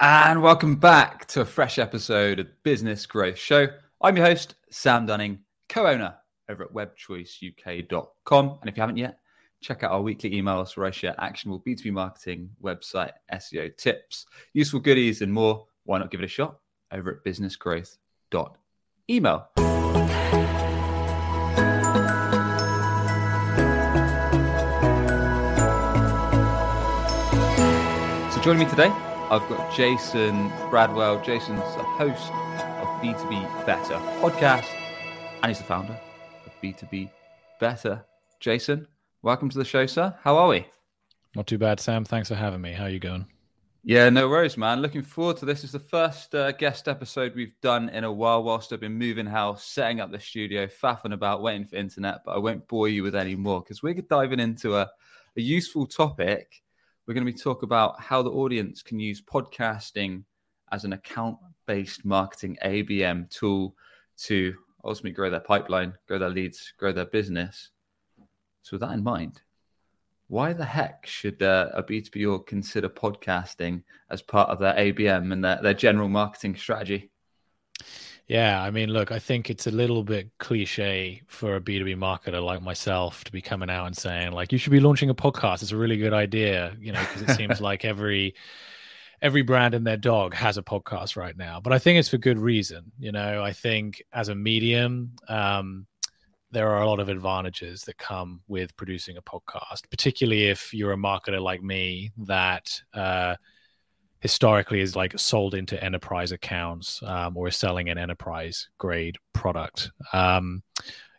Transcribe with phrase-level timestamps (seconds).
[0.00, 3.66] And welcome back to a fresh episode of Business Growth Show.
[4.00, 6.14] I'm your host, Sam Dunning, co owner
[6.48, 8.58] over at webchoiceuk.com.
[8.60, 9.18] And if you haven't yet,
[9.60, 14.78] check out our weekly emails where I share actionable B2B marketing, website, SEO tips, useful
[14.78, 15.66] goodies, and more.
[15.82, 16.60] Why not give it a shot
[16.92, 19.48] over at businessgrowth.email?
[28.30, 28.92] So joining me today
[29.30, 31.22] I've got Jason Bradwell.
[31.22, 34.64] Jason's the host of B2B Better podcast,
[35.42, 36.00] and he's the founder
[36.46, 37.10] of B2B
[37.60, 38.02] Better.
[38.40, 38.88] Jason,
[39.20, 40.16] welcome to the show, sir.
[40.22, 40.66] How are we?
[41.36, 42.06] Not too bad, Sam.
[42.06, 42.72] Thanks for having me.
[42.72, 43.26] How are you going?
[43.84, 44.80] Yeah, no worries, man.
[44.80, 45.62] Looking forward to this.
[45.62, 49.26] It's the first uh, guest episode we've done in a while whilst I've been moving
[49.26, 53.02] house, setting up the studio, faffing about, waiting for internet, but I won't bore you
[53.02, 54.90] with any more because we're diving into a,
[55.36, 56.62] a useful topic
[57.08, 60.24] we're going to be talking about how the audience can use podcasting
[60.72, 63.74] as an account based marketing ABM tool
[64.18, 67.70] to ultimately grow their pipeline, grow their leads, grow their business.
[68.60, 69.40] So, with that in mind,
[70.26, 75.32] why the heck should uh, a B2B org consider podcasting as part of their ABM
[75.32, 77.10] and their, their general marketing strategy?
[78.28, 82.44] Yeah, I mean, look, I think it's a little bit cliche for a B2B marketer
[82.44, 85.62] like myself to be coming out and saying, like, you should be launching a podcast.
[85.62, 88.34] It's a really good idea, you know, because it seems like every
[89.22, 91.58] every brand and their dog has a podcast right now.
[91.58, 92.92] But I think it's for good reason.
[92.98, 95.86] You know, I think as a medium, um,
[96.50, 100.92] there are a lot of advantages that come with producing a podcast, particularly if you're
[100.92, 103.36] a marketer like me that uh,
[104.20, 109.90] historically is like sold into enterprise accounts um, or selling an enterprise grade product.
[110.12, 110.62] Um,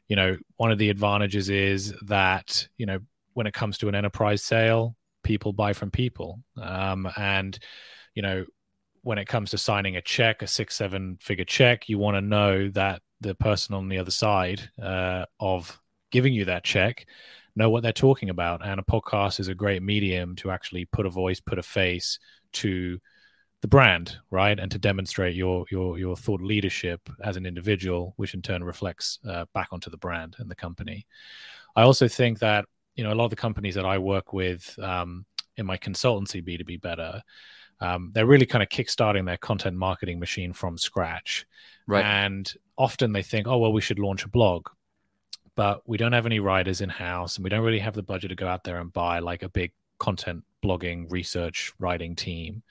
[0.08, 3.00] you know, one of the advantages is that you know
[3.34, 7.58] when it comes to an enterprise sale, people buy from people, um, and
[8.16, 8.46] you know
[9.02, 12.22] when it comes to signing a check, a six seven figure check, you want to
[12.22, 15.80] know that the person on the other side uh, of
[16.12, 17.06] giving you that check
[17.56, 18.66] know what they're talking about.
[18.66, 22.20] And a podcast is a great medium to actually put a voice, put a face
[22.54, 23.00] to
[23.62, 28.34] the brand, right, and to demonstrate your your your thought leadership as an individual, which
[28.34, 31.06] in turn reflects uh, back onto the brand and the company.
[31.76, 32.66] I also think that
[32.96, 35.26] you know a lot of the companies that I work with um,
[35.58, 37.22] in my consultancy B two B Better,
[37.82, 41.46] um, they're really kind of kickstarting their content marketing machine from scratch,
[41.86, 42.06] right?
[42.06, 44.68] And often they think, oh well, we should launch a blog,
[45.56, 48.30] but we don't have any writers in house, and we don't really have the budget
[48.30, 52.64] to go out there and buy like a big content blogging, research, writing team.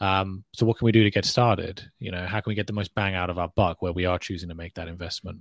[0.00, 1.82] Um, so what can we do to get started?
[1.98, 4.06] You know, how can we get the most bang out of our buck where we
[4.06, 5.40] are choosing to make that investment?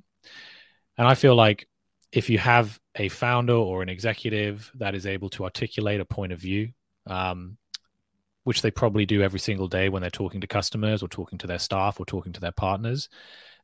[0.98, 1.68] And I feel like
[2.12, 6.32] if you have a founder or an executive that is able to articulate a point
[6.32, 6.70] of view,
[7.08, 7.58] um,
[8.44, 11.48] which they probably do every single day when they're talking to customers or talking to
[11.48, 13.10] their staff or talking to their partners,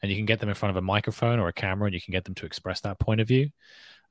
[0.01, 2.01] and you can get them in front of a microphone or a camera and you
[2.01, 3.49] can get them to express that point of view,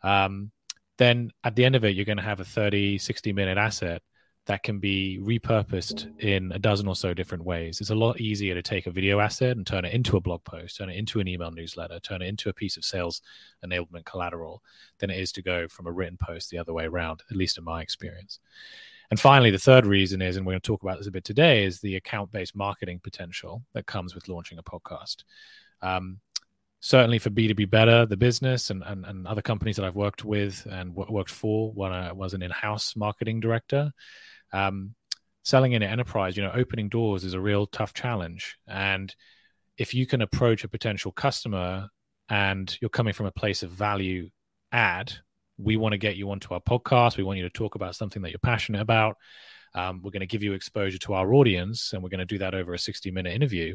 [0.03, 0.50] um,
[0.98, 4.03] then at the end of it, you're going to have a 30, 60 minute asset
[4.48, 7.82] that can be repurposed in a dozen or so different ways.
[7.82, 10.42] It's a lot easier to take a video asset and turn it into a blog
[10.42, 13.20] post, turn it into an email newsletter, turn it into a piece of sales
[13.64, 14.62] enablement collateral
[15.00, 17.59] than it is to go from a written post the other way around, at least
[17.59, 18.41] in my experience.
[19.10, 21.25] And finally, the third reason is, and we're going to talk about this a bit
[21.25, 25.25] today, is the account based marketing potential that comes with launching a podcast.
[25.82, 26.20] Um,
[26.81, 30.66] certainly for B2B Better, the business and, and, and other companies that I've worked with
[30.71, 33.93] and w- worked for when I was an in house marketing director,
[34.53, 34.94] um,
[35.43, 38.56] selling in an enterprise, you know, opening doors is a real tough challenge.
[38.66, 39.15] And
[39.77, 41.89] if you can approach a potential customer
[42.28, 44.31] and you're coming from a place of value
[44.71, 45.12] add,
[45.56, 47.16] we want to get you onto our podcast.
[47.16, 49.16] We want you to talk about something that you're passionate about.
[49.75, 52.39] Um, we're going to give you exposure to our audience, and we're going to do
[52.39, 53.75] that over a 60 minute interview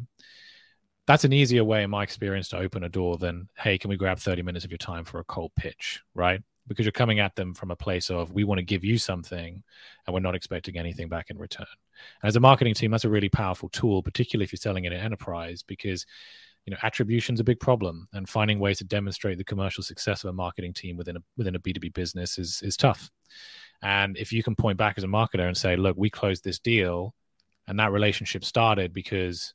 [1.06, 3.98] that's an easier way in my experience to open a door than hey can we
[3.98, 6.42] grab 30 minutes of your time for a cold pitch right?
[6.66, 9.62] Because you're coming at them from a place of we want to give you something
[10.06, 11.66] and we're not expecting anything back in return.
[12.22, 14.94] And as a marketing team that's a really powerful tool particularly if you're selling in
[14.94, 16.06] an enterprise because
[16.66, 20.24] you know attribution is a big problem and finding ways to demonstrate the commercial success
[20.24, 23.12] of a marketing team within a within a b2b business is is tough.
[23.82, 26.60] And if you can point back as a marketer and say look we closed this
[26.60, 27.14] deal
[27.68, 29.54] and that relationship started because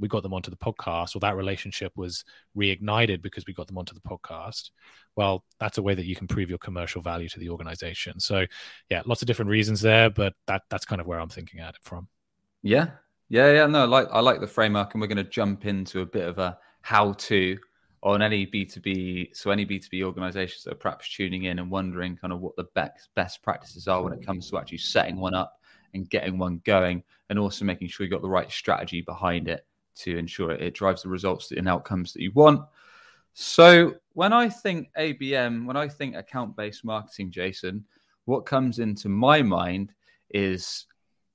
[0.00, 1.14] we got them onto the podcast.
[1.14, 2.24] Or that relationship was
[2.56, 4.70] reignited because we got them onto the podcast.
[5.14, 8.18] Well that's a way that you can prove your commercial value to the organization.
[8.18, 8.46] So
[8.88, 11.74] yeah lots of different reasons there but that that's kind of where i'm thinking at
[11.74, 12.08] it from.
[12.62, 12.90] Yeah.
[13.28, 16.00] Yeah yeah no I like i like the framework and we're going to jump into
[16.00, 17.58] a bit of a how to
[18.02, 22.32] on any b2b so any b2b organizations that are perhaps tuning in and wondering kind
[22.32, 25.60] of what the best best practices are when it comes to actually setting one up
[25.94, 29.66] and getting one going, and also making sure you got the right strategy behind it
[29.96, 32.62] to ensure it, drives the results and outcomes that you want.
[33.32, 37.84] So when I think ABM, when I think account based marketing, Jason,
[38.24, 39.92] what comes into my mind
[40.30, 40.86] is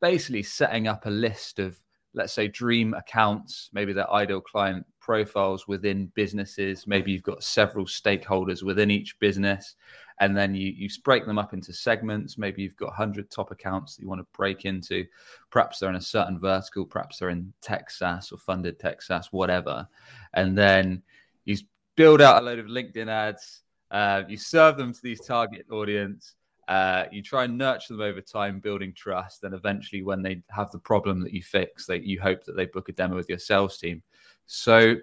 [0.01, 1.77] basically setting up a list of,
[2.15, 6.87] let's say, dream accounts, maybe their ideal client profiles within businesses.
[6.87, 9.75] Maybe you've got several stakeholders within each business,
[10.19, 12.37] and then you, you break them up into segments.
[12.37, 15.05] Maybe you've got 100 top accounts that you want to break into.
[15.51, 19.27] Perhaps they're in a certain vertical, perhaps they're in tech SaaS or funded tech SaaS,
[19.31, 19.87] whatever.
[20.33, 21.03] And then
[21.43, 21.57] you
[21.95, 23.61] build out a load of LinkedIn ads.
[23.91, 26.35] Uh, you serve them to these target audience.
[26.67, 29.43] Uh, you try and nurture them over time, building trust.
[29.43, 32.89] And eventually, when they have the problem that you fix, you hope that they book
[32.89, 34.01] a demo with your sales team.
[34.47, 34.95] So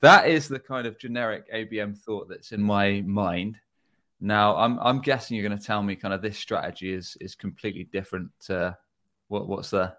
[0.00, 3.56] that is the kind of generic ABM thought that's in my mind.
[4.20, 7.34] Now, I'm I'm guessing you're going to tell me kind of this strategy is is
[7.34, 8.76] completely different to
[9.28, 9.96] what what's there.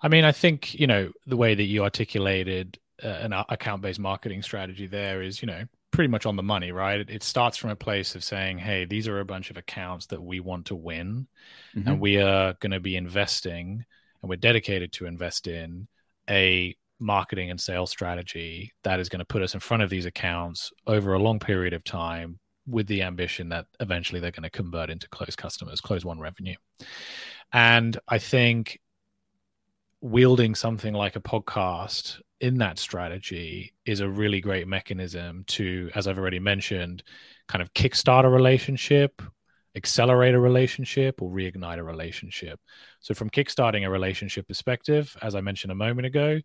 [0.00, 4.00] I mean, I think you know the way that you articulated uh, an account based
[4.00, 7.00] marketing strategy there is you know pretty much on the money, right?
[7.00, 10.06] It, it, starts from a place of saying, hey, these are a bunch of accounts
[10.06, 11.26] that we want to win,
[11.74, 11.88] mm-hmm.
[11.88, 13.84] and we are going to be investing,
[14.22, 15.88] and we're dedicated to invest in
[16.28, 20.04] a marketing and sales strategy that is going to put us in front of these
[20.04, 24.50] accounts over a long period of time with the ambition that eventually they're going to
[24.50, 26.56] convert into close customers, close one revenue.
[27.52, 28.80] And I think
[30.00, 36.06] wielding something like a podcast in that strategy is a really great mechanism to, as
[36.06, 37.02] I've already mentioned,
[37.48, 39.20] kind of kickstart a relationship,
[39.74, 42.60] accelerate a relationship, or reignite a relationship.
[43.00, 46.40] So, from kickstarting a relationship perspective, as I mentioned a moment ago,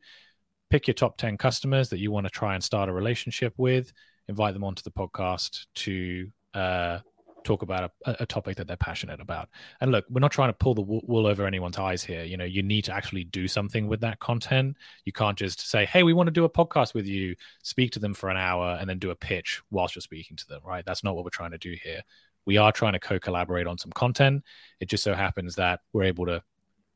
[0.69, 3.93] pick your top 10 customers that you want to try and start a relationship with,
[4.27, 6.99] invite them onto the podcast to uh,
[7.43, 9.49] talk about a, a, topic that they're passionate about.
[9.81, 12.23] And look, we're not trying to pull the wool over anyone's eyes here.
[12.23, 14.77] You know, you need to actually do something with that content.
[15.05, 17.99] You can't just say, "Hey, we want to do a podcast with you." Speak to
[17.99, 20.61] them for an hour and then do a pitch whilst you're speaking to them.
[20.65, 20.85] Right?
[20.85, 22.01] That's not what we're trying to do here.
[22.45, 24.43] We are trying to co-collaborate on some content.
[24.79, 26.43] It just so happens that we're able to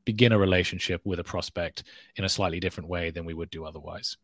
[0.04, 1.84] begin a relationship with a prospect
[2.16, 4.18] in a slightly different way than we would do otherwise.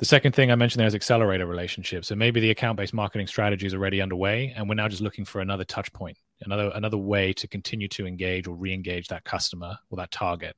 [0.00, 2.08] The second thing I mentioned there is accelerator relationships.
[2.08, 5.40] So maybe the account-based marketing strategy is already underway, and we're now just looking for
[5.40, 9.96] another touch point, another another way to continue to engage or re-engage that customer or
[9.98, 10.56] that target.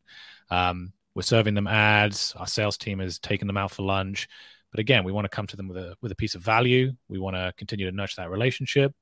[0.50, 2.34] Um, we're serving them ads.
[2.36, 4.26] Our sales team is taking them out for lunch,
[4.70, 6.92] but again, we want to come to them with a with a piece of value.
[7.08, 8.94] We want to continue to nurture that relationship.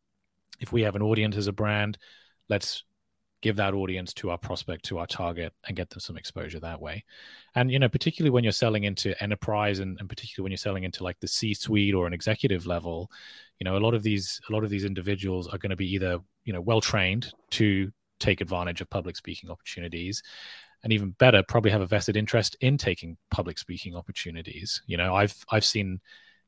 [0.58, 1.96] If we have an audience as a brand,
[2.48, 2.84] let's
[3.44, 6.81] give that audience to our prospect to our target and get them some exposure that
[6.81, 7.05] way.
[7.55, 10.85] And you know particularly when you're selling into enterprise and, and particularly when you're selling
[10.85, 13.11] into like the c suite or an executive level
[13.58, 15.93] you know a lot of these a lot of these individuals are going to be
[15.93, 20.23] either you know well trained to take advantage of public speaking opportunities
[20.82, 24.81] and even better probably have a vested interest in taking public speaking opportunities.
[24.87, 26.00] You know i've i've seen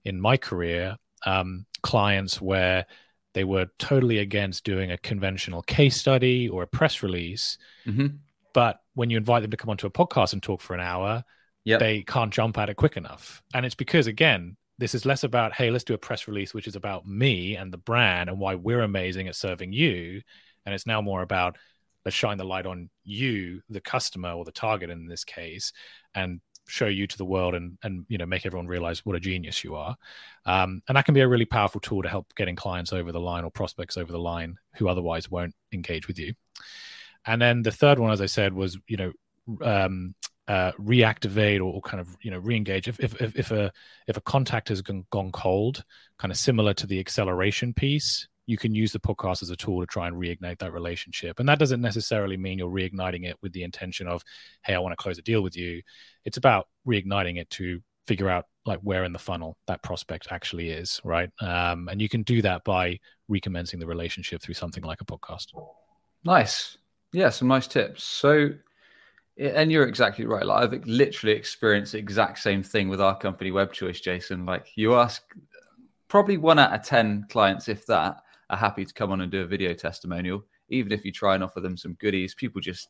[0.05, 0.97] in my career
[1.27, 2.87] um, clients where
[3.37, 7.59] they were totally against doing a conventional case study or a press release.
[7.87, 8.17] Mm-hmm.
[8.55, 11.23] But when you invite them to come onto a podcast and talk for an hour,
[11.63, 11.79] yep.
[11.79, 13.43] they can't jump at it quick enough.
[13.53, 16.67] And it's because, again, this is less about, hey, let's do a press release, which
[16.67, 20.23] is about me and the brand and why we're amazing at serving you.
[20.65, 21.59] And it's now more about,
[22.07, 25.75] let's shine the light on you, the customer or the target in this case,
[26.15, 29.21] and show you to the world and and you know make everyone realize what a
[29.21, 29.97] genius you are
[30.47, 33.21] um, and that can be a really powerful tool to help getting clients over the
[33.21, 36.35] line or prospects over the line who otherwise won't engage with you
[37.27, 39.13] and then the third one as i said was you know
[39.63, 40.15] um,
[40.49, 43.73] uh, reactivate or, kind of you know re-engage if, if, if, a
[44.07, 45.85] if a contact has gone cold
[46.19, 49.81] kind of similar to the acceleration piece you can use the podcast as a tool
[49.81, 51.41] to try and reignite that relationship.
[51.41, 54.23] And that doesn't necessarily mean you're reigniting it with the intention of,
[54.63, 55.83] hey, I want to close a deal with you.
[56.27, 60.71] It's about reigniting it to figure out like where in the funnel that prospect actually
[60.71, 61.31] is, right?
[61.41, 65.47] Um, and you can do that by recommencing the relationship through something like a podcast.
[66.25, 66.77] Nice.
[67.13, 68.03] Yeah, some nice tips.
[68.03, 68.51] So,
[69.39, 70.45] and you're exactly right.
[70.45, 74.45] Like I've literally experienced the exact same thing with our company, Web Choice, Jason.
[74.45, 75.23] Like you ask
[76.09, 79.43] probably one out of 10 clients, if that, are happy to come on and do
[79.43, 82.35] a video testimonial, even if you try and offer them some goodies.
[82.35, 82.89] People just,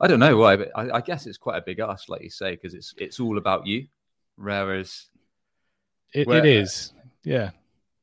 [0.00, 2.30] I don't know why, but I, I guess it's quite a big ask, like you
[2.30, 3.86] say, because it's it's all about you.
[4.36, 5.06] Whereas
[6.12, 6.92] it, where, it is,
[7.24, 7.50] yeah.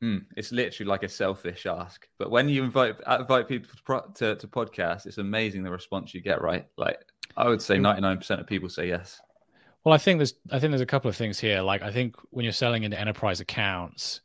[0.02, 2.08] Hmm, it's literally like a selfish ask.
[2.18, 6.22] But when you invite invite people to, to, to podcast, it's amazing the response you
[6.22, 6.42] get.
[6.42, 7.00] Right, like
[7.38, 9.22] I would say, ninety nine percent of people say yes.
[9.84, 11.62] Well, I think there's I think there's a couple of things here.
[11.62, 14.22] Like I think when you're selling into enterprise accounts,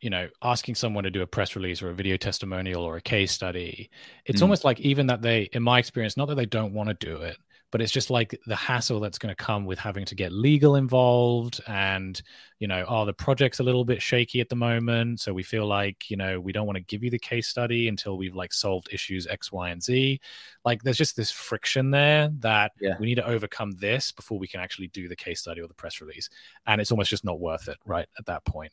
[0.00, 3.00] you know, asking someone to do a press release or a video testimonial or a
[3.02, 3.90] case study,
[4.24, 4.42] it's Mm.
[4.42, 7.16] almost like even that they, in my experience, not that they don't want to do
[7.22, 7.36] it,
[7.70, 10.76] but it's just like the hassle that's going to come with having to get legal
[10.76, 12.22] involved and
[12.60, 15.66] you know oh the project's a little bit shaky at the moment so we feel
[15.66, 18.52] like you know we don't want to give you the case study until we've like
[18.54, 20.18] solved issues x y and z
[20.64, 22.96] like there's just this friction there that Yeah.
[22.98, 25.74] we need to overcome this before we can actually do the case study or the
[25.74, 26.30] press release
[26.66, 28.72] and it's almost just not worth it right at that point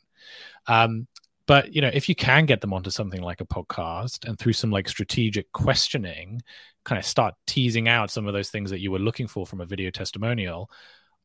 [0.67, 1.07] um
[1.47, 4.53] but you know if you can get them onto something like a podcast and through
[4.53, 6.41] some like strategic questioning
[6.83, 9.61] kind of start teasing out some of those things that you were looking for from
[9.61, 10.69] a video testimonial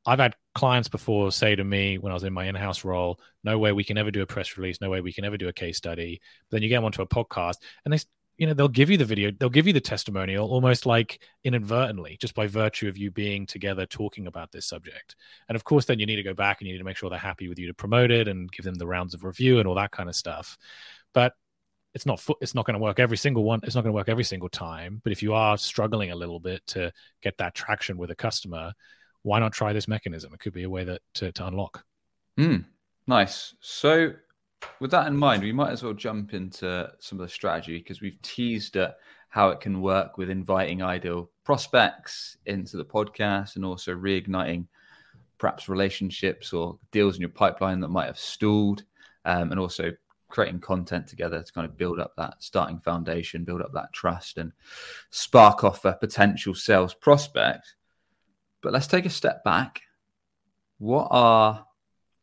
[0.07, 3.59] i've had clients before say to me when i was in my in-house role no
[3.59, 4.81] way we can ever do a press release.
[4.81, 6.21] No way we can ever do a case study.
[6.49, 7.99] But then you get them onto a podcast and they
[8.41, 12.17] you know they'll give you the video they'll give you the testimonial almost like inadvertently
[12.19, 15.15] just by virtue of you being together talking about this subject.
[15.51, 17.11] And of course then you need to go back and you need to make sure
[17.11, 19.69] they're happy with you to promote it and give them the rounds of review and
[19.69, 20.57] all that kind of stuff.
[21.13, 21.35] But
[21.93, 24.09] it's not it's not going to work every single one it's not going to work
[24.09, 25.03] every single time.
[25.05, 28.73] But if you are struggling a little bit to get that traction with a customer
[29.23, 30.33] why not try this mechanism?
[30.33, 31.85] It could be a way that to, to unlock.
[32.39, 32.65] Mm,
[33.07, 33.55] nice.
[33.61, 34.15] So,
[34.79, 38.01] with that in mind, we might as well jump into some of the strategy because
[38.01, 38.97] we've teased at
[39.29, 44.67] how it can work with inviting ideal prospects into the podcast and also reigniting
[45.39, 48.85] perhaps relationships or deals in your pipeline that might have stalled,
[49.25, 49.93] um, and also
[50.29, 54.39] creating content together to kind of build up that starting foundation, build up that trust,
[54.39, 54.53] and
[55.11, 57.75] spark off a potential sales prospect.
[58.63, 59.81] But let's take a step back.
[60.79, 61.67] What are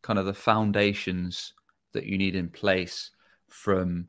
[0.01, 1.53] kind of the foundations
[1.94, 3.12] that you need in place
[3.48, 4.08] from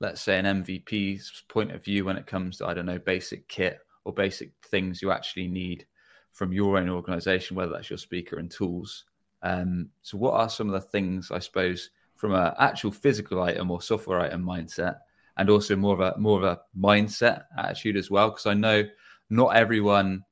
[0.00, 3.48] let's say an MVP's point of view when it comes to I don't know basic
[3.48, 5.86] kit or basic things you actually need
[6.32, 9.04] from your own organization whether that's your speaker and tools.
[9.42, 13.70] Um, so what are some of the things I suppose from an actual physical item
[13.70, 14.98] or software item mindset
[15.36, 18.30] and also more of a more of a mindset attitude as well?
[18.30, 18.84] Because I know
[19.30, 20.24] not everyone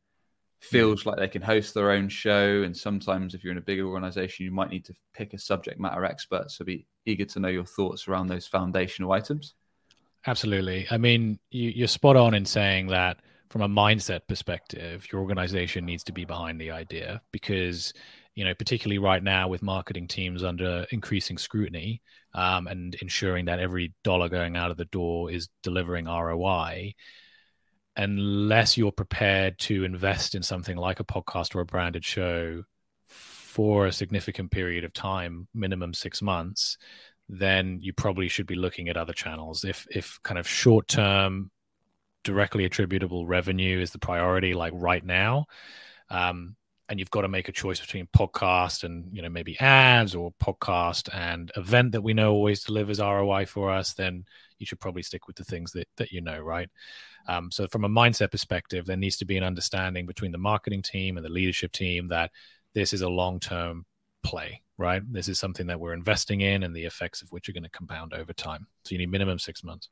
[0.61, 2.63] feels like they can host their own show.
[2.63, 5.81] And sometimes, if you're in a bigger organization, you might need to pick a subject
[5.81, 6.51] matter expert.
[6.51, 9.55] So be eager to know your thoughts around those foundational items.
[10.27, 10.87] Absolutely.
[10.91, 15.85] I mean, you, you're spot on in saying that from a mindset perspective, your organization
[15.85, 17.93] needs to be behind the idea because,
[18.35, 22.03] you know, particularly right now with marketing teams under increasing scrutiny
[22.35, 26.95] um, and ensuring that every dollar going out of the door is delivering ROI,
[28.01, 32.63] unless you're prepared to invest in something like a podcast or a branded show
[33.07, 36.79] for a significant period of time, minimum six months,
[37.29, 39.65] then you probably should be looking at other channels.
[39.65, 41.51] If if kind of short term,
[42.25, 45.45] directly attributable revenue is the priority, like right now,
[46.09, 46.57] um,
[46.89, 50.33] and you've got to make a choice between podcast and you know maybe ads or
[50.43, 54.25] podcast and event that we know always delivers ROI for us, then
[54.61, 56.69] you should probably stick with the things that that you know, right?
[57.27, 60.83] Um, so from a mindset perspective, there needs to be an understanding between the marketing
[60.83, 62.31] team and the leadership team that
[62.75, 63.85] this is a long term
[64.23, 65.03] play, right?
[65.13, 67.71] This is something that we're investing in and the effects of which are going to
[67.71, 68.67] compound over time.
[68.85, 69.89] So you need minimum six months.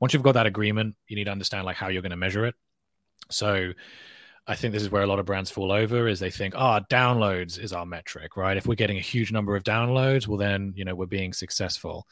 [0.00, 2.44] Once you've got that agreement, you need to understand like how you're going to measure
[2.44, 2.54] it.
[3.30, 3.72] So
[4.46, 6.80] I think this is where a lot of brands fall over is they think, ah,
[6.80, 8.56] oh, downloads is our metric, right?
[8.56, 12.06] If we're getting a huge number of downloads, well then, you know, we're being successful.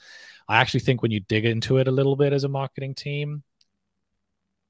[0.49, 3.43] I actually think when you dig into it a little bit as a marketing team,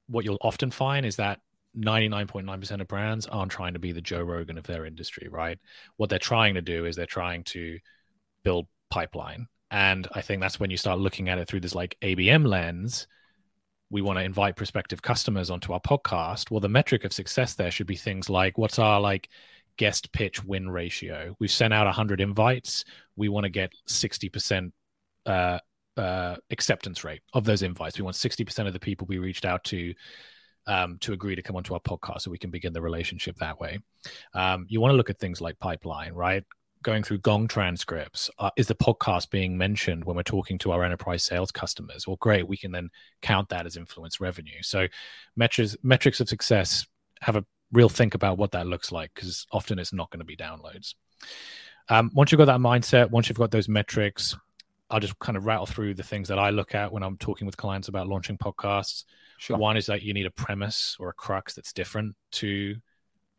[0.07, 1.39] what you'll often find is that
[1.77, 5.57] 99.9% of brands aren't trying to be the Joe Rogan of their industry, right?
[5.97, 7.79] What they're trying to do is they're trying to
[8.43, 9.47] build pipeline.
[9.71, 13.07] And I think that's when you start looking at it through this like ABM lens.
[13.93, 16.49] We want to invite prospective customers onto our podcast.
[16.49, 19.29] Well, the metric of success there should be things like what's our like
[19.77, 21.35] guest pitch win ratio?
[21.37, 22.85] We've sent out 100 invites.
[23.15, 24.71] We want to get 60%
[25.27, 25.59] uh,
[25.95, 27.99] uh, acceptance rate of those invites.
[27.99, 29.93] We want 60% of the people we reached out to
[30.65, 33.59] um, to agree to come onto our podcast so we can begin the relationship that
[33.59, 33.77] way.
[34.33, 36.43] Um, you want to look at things like pipeline, right?
[36.83, 38.29] Going through Gong transcripts.
[38.37, 42.05] Uh, is the podcast being mentioned when we're talking to our enterprise sales customers?
[42.05, 42.47] Well, great.
[42.47, 42.89] We can then
[43.21, 44.61] count that as influence revenue.
[44.61, 44.87] So
[45.35, 46.85] metrics, metrics of success
[47.21, 50.25] have a real think about what that looks like because often it's not going to
[50.25, 50.93] be downloads.
[51.89, 54.35] Um, once you've got that mindset, once you've got those metrics,
[54.89, 57.45] I'll just kind of rattle through the things that I look at when I'm talking
[57.45, 59.05] with clients about launching podcasts.
[59.37, 59.57] Sure.
[59.57, 62.75] One is that you need a premise or a crux that's different to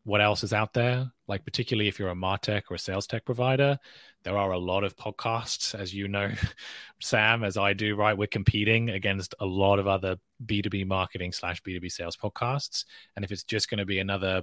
[0.04, 1.10] what else is out there.
[1.26, 3.78] Like particularly if you're a martech or a sales tech provider,
[4.22, 6.30] there are a lot of podcasts, as you know,
[7.00, 7.96] Sam, as I do.
[7.96, 12.84] Right, we're competing against a lot of other B2B marketing slash B2B sales podcasts,
[13.16, 14.42] and if it's just going to be another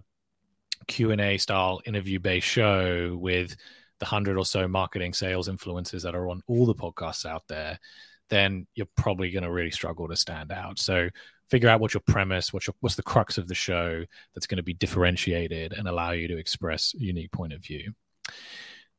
[0.87, 3.55] Q and A style interview based show with
[3.99, 7.79] the hundred or so marketing sales influencers that are on all the podcasts out there,
[8.29, 10.79] then you're probably going to really struggle to stand out.
[10.79, 11.09] So
[11.51, 14.57] figure out what your premise, what's your, what's the crux of the show that's going
[14.57, 17.93] to be differentiated and allow you to express a unique point of view.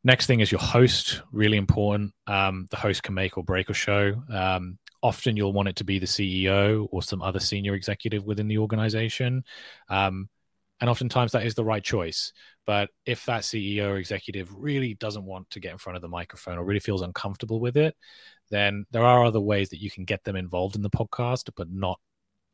[0.05, 2.13] Next thing is your host, really important.
[2.27, 4.23] Um, the host can make or break a show.
[4.31, 8.49] Um, often you'll want it to be the CEO or some other senior executive within
[8.49, 9.45] the organization.
[9.89, 10.29] Um,
[10.81, 12.33] and oftentimes that is the right choice.
[12.67, 16.09] But if that CEO or executive really doesn't want to get in front of the
[16.09, 17.97] microphone or really feels uncomfortable with it,
[18.51, 21.71] then there are other ways that you can get them involved in the podcast, but
[21.71, 21.99] not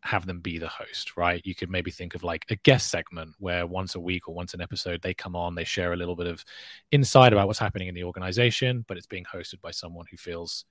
[0.02, 1.43] have them be the host, right?
[1.45, 4.55] You could maybe think of like a guest segment where once a week or once
[4.55, 6.45] an episode they come on, they share a little bit of
[6.93, 10.64] insight about what's happening in the organization, but it's being hosted by someone who feels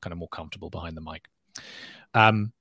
[0.00, 1.26] kind of more comfortable behind the mic.
[2.14, 2.52] Um,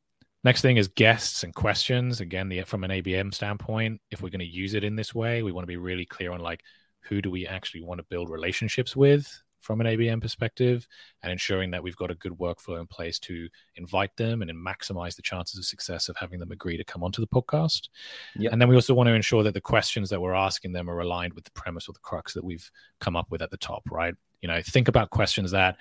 [0.44, 2.22] next thing is guests and questions.
[2.22, 5.42] Again, the, from an ABM standpoint, if we're going to use it in this way,
[5.42, 6.62] we want to be really clear on like
[7.02, 10.88] who do we actually want to build relationships with from an ABM perspective
[11.24, 15.16] and ensuring that we've got a good workflow in place to invite them and maximize
[15.16, 17.90] the chances of success of having them agree to come onto the podcast.
[18.36, 18.52] Yep.
[18.52, 21.00] And then we also want to ensure that the questions that we're asking them are
[21.00, 23.84] aligned with the premise or the crux that we've come up with at the top,
[23.90, 24.16] right?
[24.42, 25.78] You know, think about questions that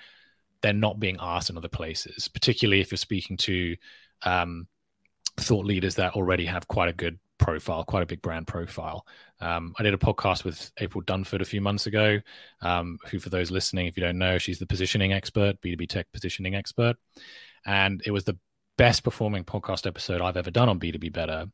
[0.61, 3.75] they're not being asked in other places, particularly if you're speaking to
[4.23, 4.67] um,
[5.37, 9.05] thought leaders that already have quite a good profile, quite a big brand profile.
[9.41, 12.21] Um, I did a podcast with April Dunford a few months ago,
[12.61, 16.07] um, who, for those listening, if you don't know, she's the positioning expert, B2B tech
[16.13, 16.95] positioning expert.
[17.65, 18.37] And it was the
[18.77, 21.47] best performing podcast episode I've ever done on B2B Better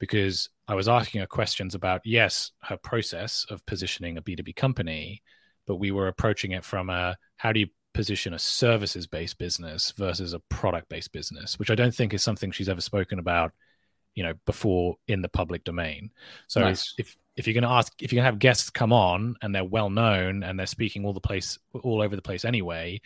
[0.00, 5.22] because I was asking her questions about, yes, her process of positioning a B2B company,
[5.66, 9.92] but we were approaching it from a how do you position a services based business
[9.92, 13.52] versus a product based business, which I don't think is something she's ever spoken about
[14.14, 16.10] you know before in the public domain
[16.46, 16.94] so nice.
[16.98, 19.54] if if you're going to ask if you're going to have guests come on and
[19.54, 23.00] they're well known and they're speaking all the place all over the place anyway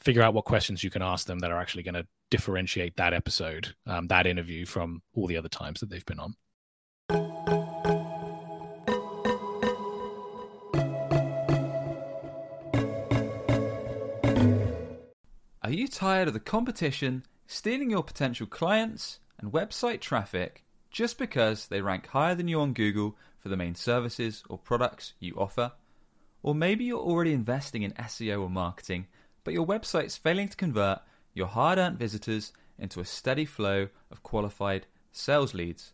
[0.00, 3.12] figure out what questions you can ask them that are actually going to differentiate that
[3.12, 6.34] episode um, that interview from all the other times that they've been on
[15.64, 21.66] Are you tired of the competition stealing your potential clients and website traffic just because
[21.66, 25.72] they rank higher than you on Google for the main services or products you offer.
[26.42, 29.06] Or maybe you're already investing in SEO or marketing,
[29.44, 31.00] but your website's failing to convert
[31.34, 35.92] your hard earned visitors into a steady flow of qualified sales leads.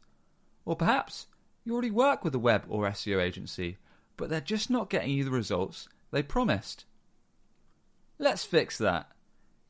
[0.64, 1.26] Or perhaps
[1.64, 3.78] you already work with a web or SEO agency,
[4.16, 6.84] but they're just not getting you the results they promised.
[8.18, 9.10] Let's fix that.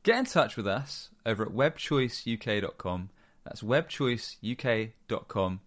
[0.02, 3.10] Get in touch with us over at webchoiceuk.com
[3.48, 5.60] that's webchoiceuk.com.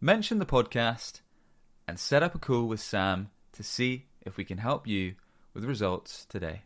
[0.00, 1.20] Mention the podcast
[1.86, 5.16] and set up a call with Sam to see if we can help you
[5.52, 6.62] with results today.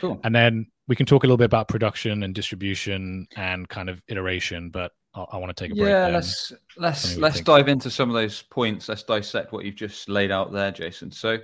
[0.00, 0.20] Cool.
[0.24, 4.02] And then we can talk a little bit about production and distribution and kind of
[4.08, 5.88] iteration, but I, I want to take a break.
[5.88, 8.88] Yeah, let's let's let's dive into some of those points.
[8.88, 11.10] Let's dissect what you've just laid out there, Jason.
[11.10, 11.38] So,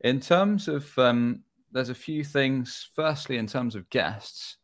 [0.00, 2.88] in terms of um, there's a few things.
[2.94, 4.56] Firstly, in terms of guests,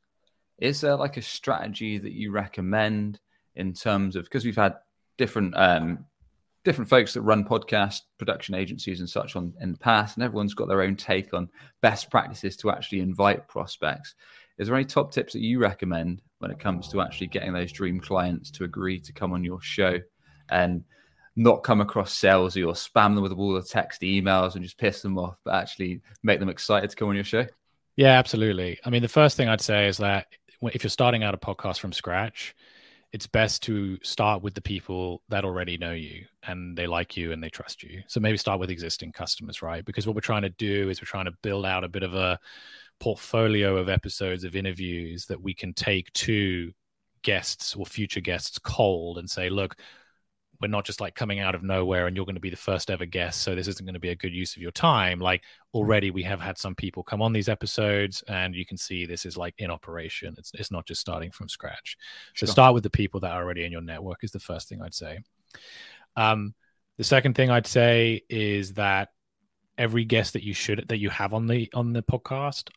[0.59, 3.21] is there like a strategy that you recommend
[3.57, 4.75] in terms of because we've had
[5.19, 6.05] different um,
[6.65, 10.55] different folks that run podcast production agencies and such on in the past, and everyone's
[10.55, 11.49] got their own take on
[11.81, 14.15] best practices to actually invite prospects.
[14.59, 17.73] Is there any top tips that you recommend when it comes to actually getting those
[17.73, 19.99] dream clients to agree to come on your show
[20.51, 20.85] and
[21.37, 25.03] not come across salesy or spam them with all the text emails and just piss
[25.03, 27.47] them off, but actually make them excited to come on your show?
[27.97, 28.79] Yeah, absolutely.
[28.85, 30.27] I mean, the first thing I'd say is that
[30.63, 32.55] if you're starting out a podcast from scratch,
[33.13, 37.33] it's best to start with the people that already know you and they like you
[37.33, 38.03] and they trust you.
[38.07, 39.85] So maybe start with existing customers, right?
[39.85, 42.15] Because what we're trying to do is we're trying to build out a bit of
[42.15, 42.39] a
[43.03, 46.71] portfolio of episodes of interviews that we can take to
[47.23, 49.75] guests or future guests cold and say, look,
[50.61, 52.93] we're not just like coming out of nowhere and you're going to be the first
[52.93, 55.19] ever guest so this isn't going to be a good use of your time.
[55.19, 55.43] Like
[55.75, 59.27] already we have had some people come on these episodes and you can see this
[59.27, 60.37] is like in operation.
[60.39, 61.97] It's, it's not just starting from scratch.
[62.37, 62.53] So sure.
[62.53, 64.95] start with the people that are already in your network is the first thing i'd
[64.95, 65.19] say.
[66.15, 66.55] Um,
[66.99, 69.09] the second thing i'd say is that
[69.77, 72.69] every guest that you should that you have on the on the podcast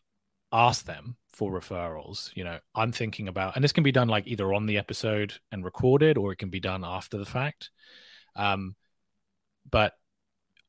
[0.52, 2.34] ask them for referrals.
[2.34, 5.34] You know, I'm thinking about, and this can be done like either on the episode
[5.52, 7.70] and recorded, or it can be done after the fact.
[8.34, 8.76] Um,
[9.70, 9.94] but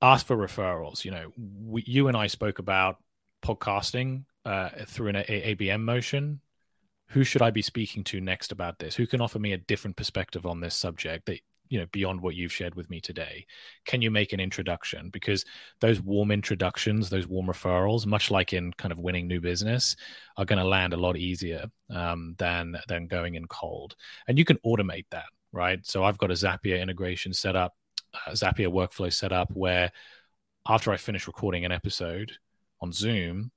[0.01, 1.05] ask for referrals.
[1.05, 2.97] You know, we, you and I spoke about
[3.43, 6.41] podcasting uh, through an a- ABM motion.
[7.09, 8.95] who should I be speaking to next about this?
[8.95, 12.35] Who can offer me a different perspective on this subject that you know beyond what
[12.35, 13.45] you've shared with me today
[13.85, 15.09] can you make an introduction?
[15.09, 15.45] Because
[15.79, 19.95] those warm introductions those warm referrals much like in kind of winning new business
[20.37, 23.95] are going to land a lot easier um, than than going in cold.
[24.27, 25.85] And you can automate that right?
[25.85, 27.75] So i've got a zapier integration set up
[28.27, 29.91] a zapier workflow set up where
[30.67, 32.31] after i finish recording an episode
[32.81, 33.51] on zoom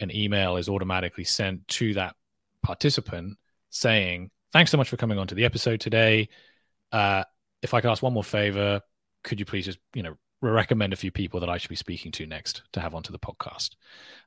[0.00, 2.14] an email is automatically sent to that
[2.62, 3.38] participant
[3.70, 6.28] saying, Thanks so much for coming on to the episode today.
[6.90, 7.24] Uh,
[7.62, 8.80] if I could ask one more favor,
[9.24, 12.12] could you please just, you know, recommend a few people that I should be speaking
[12.12, 13.70] to next to have onto the podcast?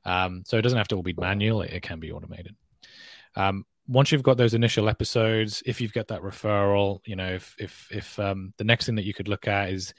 [0.04, 2.54] Um, so it doesn't have to all be manual, it, it can be automated.
[3.36, 7.56] Um, once you've got those initial episodes, if you've got that referral, you know, if
[7.58, 9.94] if if um, the next thing that you could look at is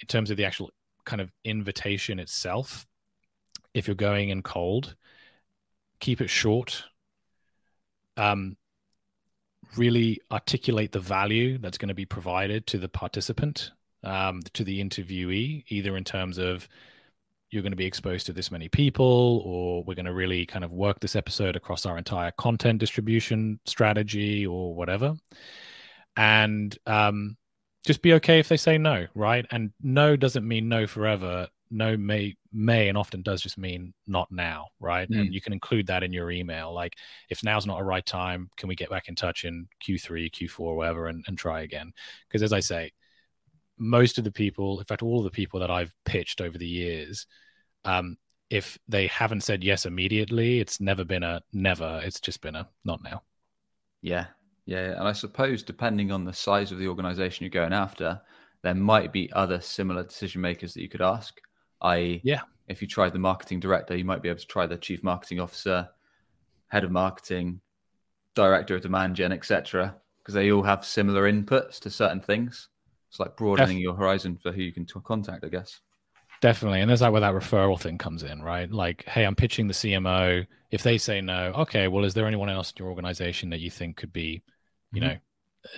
[0.00, 0.70] in terms of the actual
[1.04, 2.86] kind of invitation itself,
[3.74, 4.96] if you're going in cold,
[6.00, 6.84] keep it short,
[8.16, 8.56] um,
[9.76, 13.72] really articulate the value that's going to be provided to the participant,
[14.04, 16.68] um, to the interviewee, either in terms of
[17.50, 20.64] you're going to be exposed to this many people, or we're going to really kind
[20.64, 25.14] of work this episode across our entire content distribution strategy, or whatever.
[26.16, 27.36] And um,
[27.86, 29.46] just be okay if they say no, right?
[29.50, 34.30] And no doesn't mean no forever no may may and often does just mean not
[34.30, 35.10] now right?
[35.10, 35.20] Mm.
[35.20, 36.94] and you can include that in your email like
[37.30, 40.76] if now's not a right time can we get back in touch in q3 q4
[40.76, 41.92] whatever and, and try again?
[42.28, 42.92] Because as i say
[43.78, 46.66] most of the people in fact all of the people that i've pitched over the
[46.66, 47.26] years
[47.84, 48.16] um,
[48.50, 52.68] if they haven't said yes immediately it's never been a never it's just been a
[52.84, 53.22] not now.
[54.02, 54.26] Yeah.
[54.66, 58.20] Yeah and i suppose depending on the size of the organization you're going after
[58.62, 61.40] there might be other similar decision makers that you could ask
[61.80, 62.40] I yeah.
[62.68, 65.40] If you tried the marketing director, you might be able to try the chief marketing
[65.40, 65.88] officer,
[66.68, 67.60] head of marketing,
[68.34, 69.96] director of demand gen, etc.
[70.18, 72.68] Because they all have similar inputs to certain things.
[73.08, 75.80] It's like broadening Def- your horizon for who you can t- contact, I guess.
[76.42, 76.82] Definitely.
[76.82, 78.70] And there's like where that referral thing comes in, right?
[78.70, 80.46] Like, hey, I'm pitching the CMO.
[80.70, 83.70] If they say no, okay, well, is there anyone else in your organization that you
[83.70, 84.42] think could be,
[84.92, 85.08] you mm-hmm.
[85.08, 85.16] know,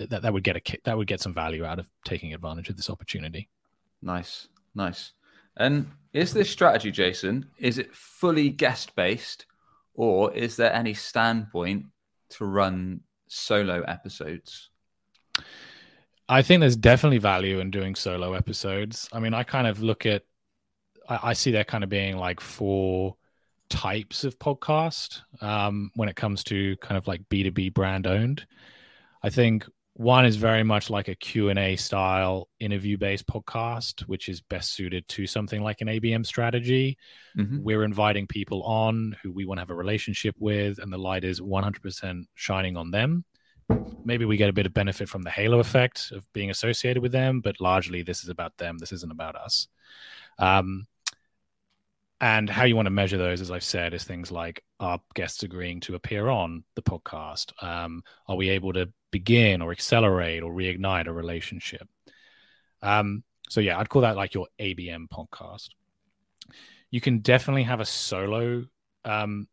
[0.09, 2.77] that, that would get a that would get some value out of taking advantage of
[2.77, 3.49] this opportunity.
[4.01, 4.47] Nice.
[4.75, 5.13] Nice.
[5.57, 9.45] And is this strategy, Jason, is it fully guest based
[9.93, 11.85] or is there any standpoint
[12.29, 14.69] to run solo episodes?
[16.27, 19.09] I think there's definitely value in doing solo episodes.
[19.11, 20.23] I mean, I kind of look at,
[21.07, 23.17] I, I see there kind of being like four
[23.69, 28.45] types of podcast um, when it comes to kind of like B2B brand owned.
[29.23, 34.39] I think one is very much like a q&a style interview based podcast which is
[34.41, 36.97] best suited to something like an abm strategy.
[37.37, 37.63] Mm-hmm.
[37.63, 41.23] we're inviting people on who we want to have a relationship with and the light
[41.23, 43.23] is 100% shining on them.
[44.03, 47.11] Maybe we get a bit of benefit from the halo effect of being associated with
[47.11, 48.77] them but largely this is about them.
[48.77, 49.67] This isn't about us.
[50.39, 50.87] Um,
[52.21, 55.41] and how you want to measure those, as I've said, is things like are guests
[55.41, 57.51] agreeing to appear on the podcast?
[57.63, 61.89] Um, are we able to begin or accelerate or reignite a relationship?
[62.83, 65.69] Um, so, yeah, I'd call that like your ABM podcast.
[66.91, 68.65] You can definitely have a solo
[69.03, 69.47] um,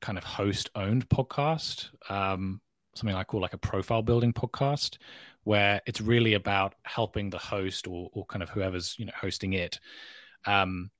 [0.00, 2.60] kind of host owned podcast, um,
[2.96, 4.98] something I call like a profile building podcast,
[5.44, 9.52] where it's really about helping the host or, or kind of whoever's you know hosting
[9.52, 9.78] it
[10.46, 10.90] um,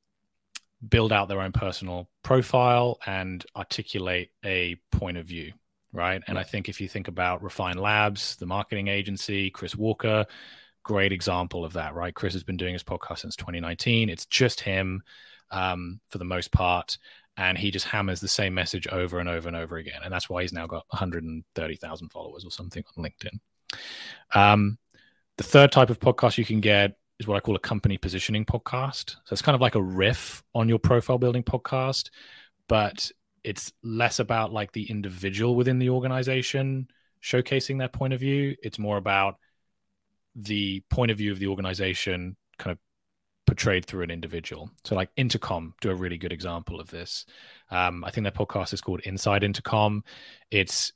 [0.88, 5.52] build out their own personal profile and articulate a point of view
[5.92, 6.22] right?
[6.26, 10.26] And i think if you think about refine labs the marketing agency chris walker
[10.82, 12.14] great example of that right?
[12.14, 15.02] Chris has been doing his podcast since 2019 it's just him
[15.50, 16.98] um, for the most part
[17.36, 20.00] and he just hammers the same message over and over and over again.
[20.02, 23.38] And that's why he's now got 130000 followers or something on linkedin.
[24.34, 24.78] Um,
[25.36, 28.44] the third type of podcast you can get is what I call a company positioning
[28.44, 29.16] podcast.
[29.24, 32.10] So it's kind of like a riff on your profile building podcast,
[32.68, 33.10] but
[33.44, 36.88] it's less about like the individual within the organization
[37.22, 38.56] showcasing their point of view.
[38.62, 39.36] It's more about
[40.34, 42.78] the point of view of the organization kind of
[43.46, 44.70] portrayed through an individual.
[44.84, 47.24] So like Intercom do a really good example of this.
[47.70, 50.04] Um, I think their podcast is called Inside Intercom.
[50.50, 50.92] It's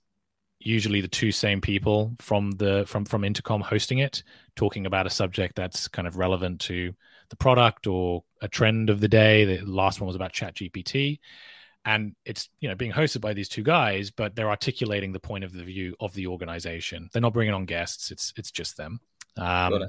[0.61, 4.23] usually the two same people from the from from intercom hosting it
[4.57, 6.93] talking about a subject that's kind of relevant to
[7.31, 9.45] the product or a trend of the day.
[9.45, 11.19] The last one was about chat gpt
[11.87, 15.45] and it's you know being hosted by these two guys but they're articulating the point
[15.45, 17.09] of the view of the organization.
[17.13, 18.11] They're not bringing on guests.
[18.11, 19.01] It's it's just them.
[19.37, 19.85] Um,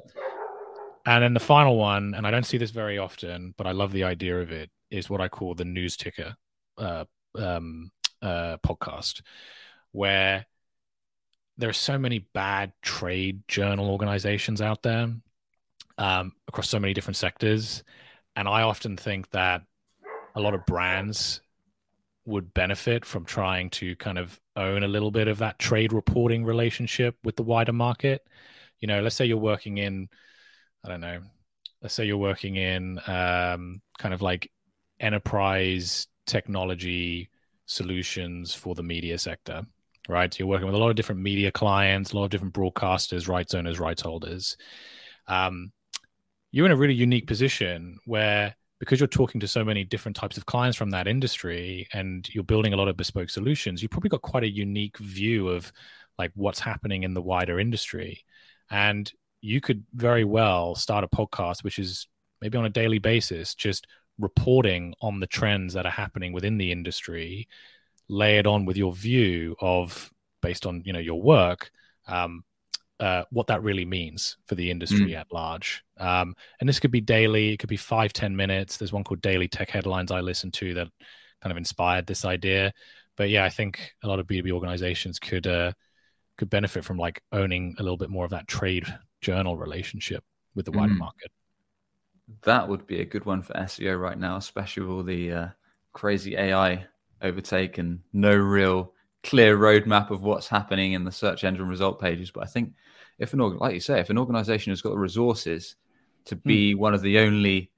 [1.05, 3.91] and then the final one and i don't see this very often but i love
[3.91, 6.36] the idea of it is what i call the news ticker
[6.77, 7.05] uh,
[7.38, 9.21] um, uh, podcast
[9.91, 10.45] where
[11.62, 15.13] there are so many bad trade journal organizations out there
[15.97, 17.84] um, across so many different sectors.
[18.36, 19.63] And I often think that
[20.36, 21.41] a lot of brands
[22.26, 26.43] would benefit from trying to kind of own a little bit of that trade reporting
[26.43, 28.28] relationship with the wider market.
[28.80, 30.10] You know, let's say you're working in,
[30.84, 31.19] I don't know,
[31.82, 34.52] let's say you're working in um, kind of like
[35.00, 37.30] enterprise technology
[37.65, 39.65] solutions for the media sector,
[40.10, 40.34] right?
[40.34, 43.28] So you're working with a lot of different media clients, a lot of different broadcasters,
[43.28, 44.58] rights owners, rights holders.
[45.28, 45.72] Um,
[46.52, 50.38] you're in a really unique position where because you're talking to so many different types
[50.38, 54.10] of clients from that industry and you're building a lot of bespoke solutions, you've probably
[54.10, 55.72] got quite a unique view of
[56.18, 58.26] like what's happening in the wider industry.
[58.72, 62.08] And you could very well start a podcast, which is
[62.42, 63.86] maybe on a daily basis, just
[64.18, 67.48] reporting on the trends that are happening within the industry,
[68.12, 71.71] lay it on with your view of based on you know your work,
[72.08, 72.43] um,
[73.00, 75.15] uh, what that really means for the industry mm.
[75.15, 75.84] at large.
[75.97, 78.78] Um, and this could be daily, it could be five ten minutes.
[78.78, 80.89] There's one called Daily Tech Headlines I listen to that
[81.41, 82.74] kind of inspired this idea.
[83.15, 85.71] But yeah, I think a lot of B2B organizations could uh,
[86.38, 88.86] could benefit from like owning a little bit more of that trade
[89.21, 90.97] journal relationship with the wider mm.
[90.97, 91.32] market.
[92.43, 95.47] That would be a good one for SEO right now, especially with all the uh,
[95.93, 96.88] crazy AI
[97.21, 102.31] overtake and no real clear roadmap of what's happening in the search engine result pages.
[102.31, 102.73] But I think
[103.19, 105.75] if an org- like you say, if an organization has got the resources
[106.25, 106.77] to be mm.
[106.77, 107.71] one of the only,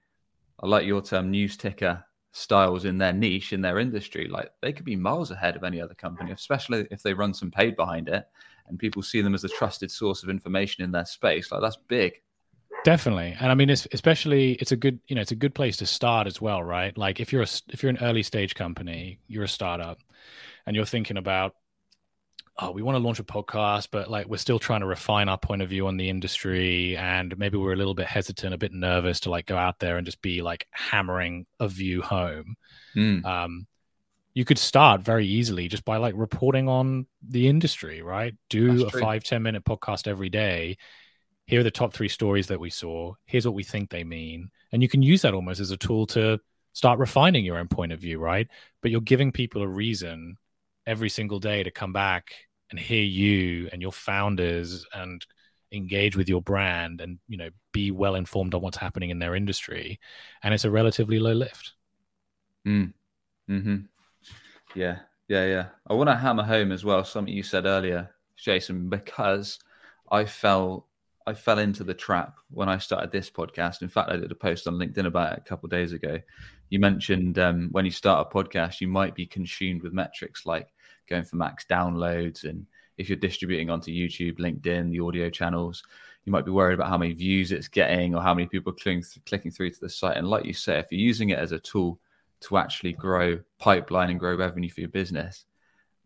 [0.61, 4.73] I like your term, news ticker styles in their niche in their industry, like they
[4.73, 8.09] could be miles ahead of any other company, especially if they run some paid behind
[8.09, 8.25] it
[8.67, 11.51] and people see them as a trusted source of information in their space.
[11.51, 12.21] Like that's big.
[12.83, 15.77] Definitely, and I mean, it's especially it's a good you know it's a good place
[15.77, 16.97] to start as well, right?
[16.97, 19.99] Like if you're a if you're an early stage company, you're a startup,
[20.65, 21.55] and you're thinking about
[22.59, 25.37] oh, we want to launch a podcast, but like we're still trying to refine our
[25.37, 26.95] point of view on the industry.
[26.97, 29.97] And maybe we're a little bit hesitant, a bit nervous to like go out there
[29.97, 32.55] and just be like hammering a view home.
[32.95, 33.25] Mm.
[33.25, 33.67] Um,
[34.33, 38.35] you could start very easily just by like reporting on the industry, right?
[38.49, 39.01] Do That's a true.
[39.01, 40.77] five ten minute podcast every day.
[41.53, 43.13] Here are the top three stories that we saw.
[43.25, 44.49] Here's what we think they mean.
[44.71, 46.39] And you can use that almost as a tool to
[46.73, 48.47] start refining your own point of view, right?
[48.81, 50.39] But you're giving people a reason
[50.87, 52.33] every single day to come back
[52.71, 55.23] and hear you and your founders and
[55.71, 59.35] engage with your brand and you know be well informed on what's happening in their
[59.35, 59.99] industry
[60.41, 61.73] and it's a relatively low lift
[62.65, 62.91] mm.
[63.47, 63.77] hmm
[64.73, 68.87] yeah yeah yeah i want to hammer home as well something you said earlier jason
[68.87, 69.57] because
[70.11, 70.87] i fell
[71.25, 74.35] i fell into the trap when i started this podcast in fact i did a
[74.35, 76.19] post on linkedin about it a couple of days ago
[76.69, 80.73] you mentioned um, when you start a podcast you might be consumed with metrics like
[81.07, 82.43] going for max downloads.
[82.43, 82.65] And
[82.97, 85.83] if you're distributing onto YouTube, LinkedIn, the audio channels,
[86.25, 88.75] you might be worried about how many views it's getting or how many people are
[88.75, 90.17] clicking, clicking through to the site.
[90.17, 91.99] And like you say, if you're using it as a tool
[92.41, 95.45] to actually grow pipeline and grow revenue for your business,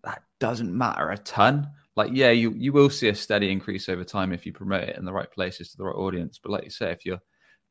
[0.03, 1.67] that doesn't matter a ton.
[1.97, 4.97] Like, yeah, you, you will see a steady increase over time if you promote it
[4.97, 6.39] in the right places to the right audience.
[6.41, 7.21] But like you say, if you're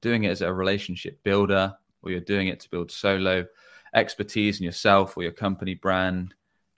[0.02, 3.46] doing it as a relationship builder or you're doing it to build solo
[3.94, 6.34] expertise in yourself or your company brand,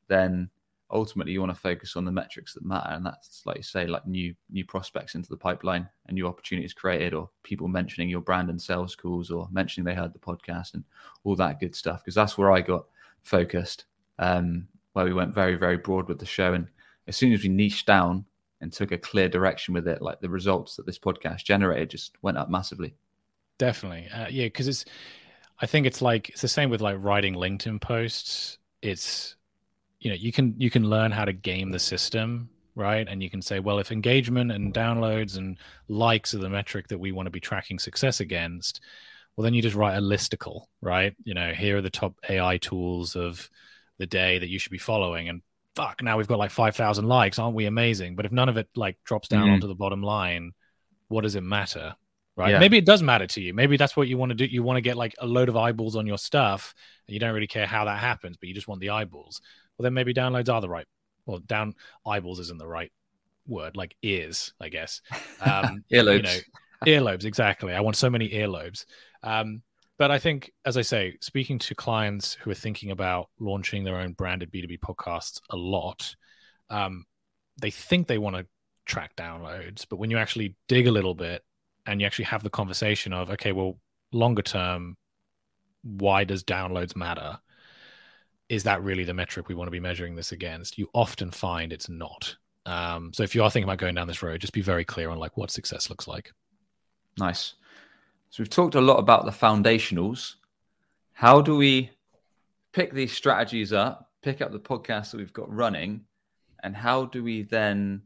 [0.09, 0.51] then
[0.91, 2.91] ultimately you want to focus on the metrics that matter.
[2.91, 6.75] And that's like you say like new new prospects into the pipeline and new opportunities
[6.75, 10.75] created or people mentioning your brand and sales calls or mentioning they heard the podcast
[10.75, 10.85] and
[11.25, 12.05] all that good stuff.
[12.05, 12.85] Because that's where i got
[13.23, 13.87] focused
[14.19, 16.53] um where we went very very broad with the show.
[16.53, 16.69] And
[17.09, 18.25] as soon as we niched down
[18.61, 22.17] and took a clear direction with it like the results that this podcast generated just
[22.23, 22.95] went up massively.
[23.59, 24.09] Definitely.
[24.15, 24.85] Uh, yeah because it's
[25.61, 28.59] i think it's like it's the same with like writing linkedin posts.
[28.83, 29.37] It's
[30.01, 33.09] you know you can you can learn how to game the system right?
[33.09, 36.99] And you can say well if engagement and downloads and likes are the metric that
[36.99, 38.81] we want to be tracking success against
[39.37, 41.17] well then you just write a listicle right?
[41.25, 43.51] You know here are the top ai tools of
[43.99, 45.29] the day that you should be following.
[45.29, 45.43] And
[45.79, 48.17] fuck now we've got like 5000 likes aren't we amazing?
[48.17, 49.53] But if none of it like drops down mm-hmm.
[49.55, 50.51] onto the bottom line
[51.07, 51.95] what does it matter
[52.37, 52.51] right?
[52.51, 52.59] Yeah.
[52.59, 53.55] maybe it does matter to you.
[53.55, 54.45] Maybe that's what you want to do.
[54.45, 56.75] You want to get like a load of eyeballs on your stuff
[57.07, 59.41] and you don't really care how that happens but you just want the eyeballs.
[59.77, 60.87] Well then maybe downloads are the right
[61.27, 62.91] well down eyeballs isn't the right
[63.47, 65.01] word like ears i guess.
[65.41, 66.17] Um earlobes.
[66.17, 67.73] you know, earlobes exactly.
[67.73, 68.85] I want so many earlobes.
[69.23, 69.63] Um
[69.99, 73.97] but i think as i say speaking to clients who are thinking about launching their
[73.97, 76.15] own branded b2b podcasts a lot
[76.71, 77.05] um
[77.61, 78.47] they think they want to
[78.87, 81.43] track downloads but when you actually dig a little bit
[81.87, 83.79] and you actually have the conversation of okay well
[84.13, 84.97] longer term
[85.83, 87.39] why does downloads matter
[88.49, 90.79] is that really the metric we want to be measuring this against?
[90.79, 92.35] You often find it's not.
[92.67, 95.11] Um, so if you are thinking about going down this road, just be very clear
[95.11, 96.33] on like what success looks like.
[97.19, 97.55] Nice.
[98.31, 100.35] So we've talked a lot about the foundationals.
[101.13, 101.91] How do we
[102.73, 106.05] pick these strategies up, pick up the podcast that we've got running,
[106.63, 108.03] and how do we then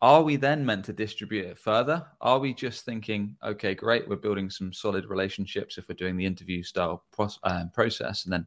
[0.00, 2.06] are we then meant to distribute it further?
[2.20, 6.24] Are we just thinking, okay, great, we're building some solid relationships if we're doing the
[6.24, 7.02] interview style
[7.42, 8.46] um, process, and then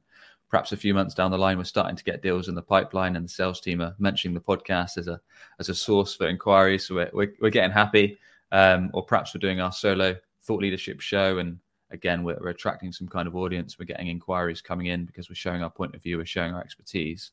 [0.49, 3.17] perhaps a few months down the line, we're starting to get deals in the pipeline,
[3.17, 5.19] and the sales team are mentioning the podcast as a
[5.59, 8.17] as a source for inquiries, so we're we're, we're getting happy,
[8.53, 10.15] um, or perhaps we're doing our solo
[10.51, 11.59] thought leadership show, and
[11.91, 15.35] again, we're, we're attracting some kind of audience, we're getting inquiries coming in because we're
[15.35, 17.31] showing our point of view, we're showing our expertise.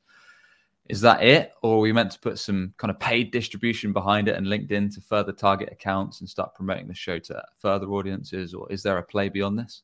[0.89, 1.53] Is that it?
[1.63, 4.95] Or are we meant to put some kind of paid distribution behind it and linkedin
[4.95, 8.55] to further target accounts and start promoting the show to further audiences?
[8.55, 9.83] Or is there a play beyond this?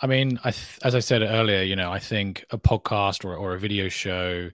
[0.00, 3.34] I mean I th- as i said earlier you know i think a podcast or,
[3.34, 4.48] or a video show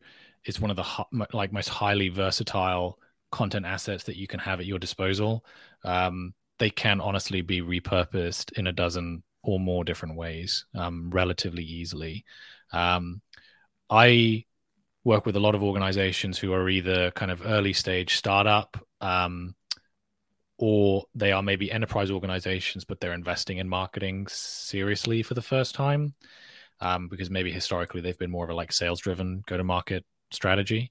[0.44, 2.98] is one of the like most highly versatile
[3.30, 5.44] content assets that you can have at your disposal.
[5.84, 11.64] Um, they can honestly be repurposed in a dozen or more different ways um, relatively
[11.64, 12.24] easily
[12.72, 13.20] um,
[13.90, 14.44] i
[15.04, 19.54] work with a lot of organizations who are either kind of early stage startup um,
[20.58, 25.74] or they are maybe enterprise organizations, but they're investing in marketing seriously for the first
[25.74, 26.14] time
[26.80, 30.04] um, because maybe historically they've been more of a like sales driven go to market
[30.30, 30.90] strategy.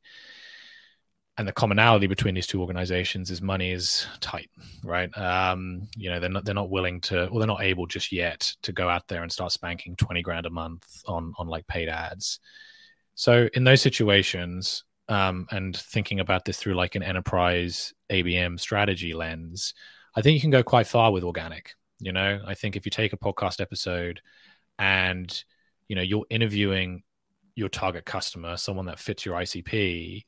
[1.38, 4.50] And the commonality between these two organizations is money is tight,
[4.84, 5.16] right?
[5.18, 8.54] Um, you know, they're not they're not willing to, or they're not able just yet
[8.62, 11.90] to go out there and start spanking twenty grand a month on on like paid
[11.90, 12.40] ads.
[13.16, 19.14] So in those situations, um, and thinking about this through like an enterprise ABM strategy
[19.14, 19.74] lens,
[20.16, 21.74] I think you can go quite far with organic.
[22.00, 24.22] You know, I think if you take a podcast episode
[24.80, 25.44] and
[25.88, 27.04] you know you're interviewing
[27.56, 30.24] your target customer, someone that fits your ICP,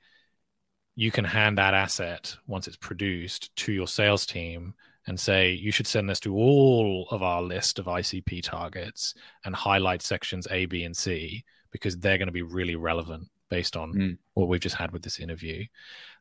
[0.98, 4.74] you can hand that asset once it's produced to your sales team
[5.06, 9.14] and say you should send this to all of our list of ICP targets
[9.46, 13.78] and highlight sections A, B, and C because they're going to be really relevant based
[13.78, 14.18] on mm.
[14.34, 15.64] what we've just had with this interview.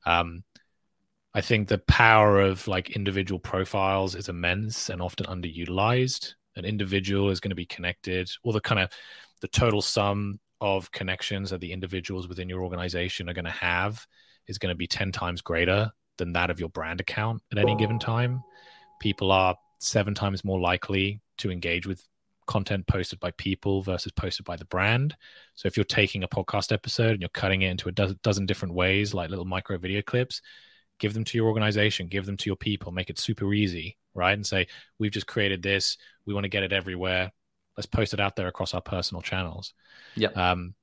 [0.04, 0.44] Um,
[1.32, 6.34] I think the power of like individual profiles is immense and often underutilized.
[6.54, 8.90] An individual is going to be connected, or the kind of
[9.40, 14.06] the total sum of connections that the individuals within your organization are going to have
[14.48, 17.76] is going to be 10 times greater than that of your brand account at any
[17.76, 18.42] given time.
[19.00, 22.02] People are seven times more likely to engage with
[22.46, 25.16] content posted by people versus posted by the brand.
[25.54, 28.46] So if you're taking a podcast episode and you're cutting it into a do- dozen
[28.46, 30.40] different ways, like little micro video clips,
[30.98, 34.32] give them to your organization, give them to your people, make it super easy, right?
[34.32, 35.98] And say, we've just created this.
[36.24, 37.32] We want to get it everywhere.
[37.76, 39.74] Let's post it out there across our personal channels.
[40.14, 40.28] Yeah.
[40.28, 40.74] Um,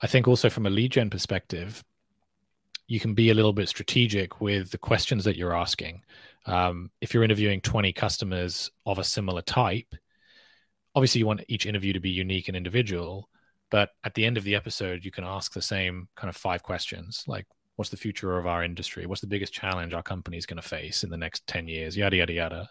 [0.00, 1.84] I think also from a lead gen perspective,
[2.88, 6.02] you can be a little bit strategic with the questions that you're asking.
[6.46, 9.94] Um, if you're interviewing 20 customers of a similar type,
[10.94, 13.28] obviously you want each interview to be unique and individual
[13.70, 16.62] but at the end of the episode you can ask the same kind of five
[16.62, 17.46] questions like
[17.78, 19.06] what's the future of our industry?
[19.06, 21.96] What's the biggest challenge our company is going to face in the next 10 years?
[21.96, 22.70] Yada yada yada.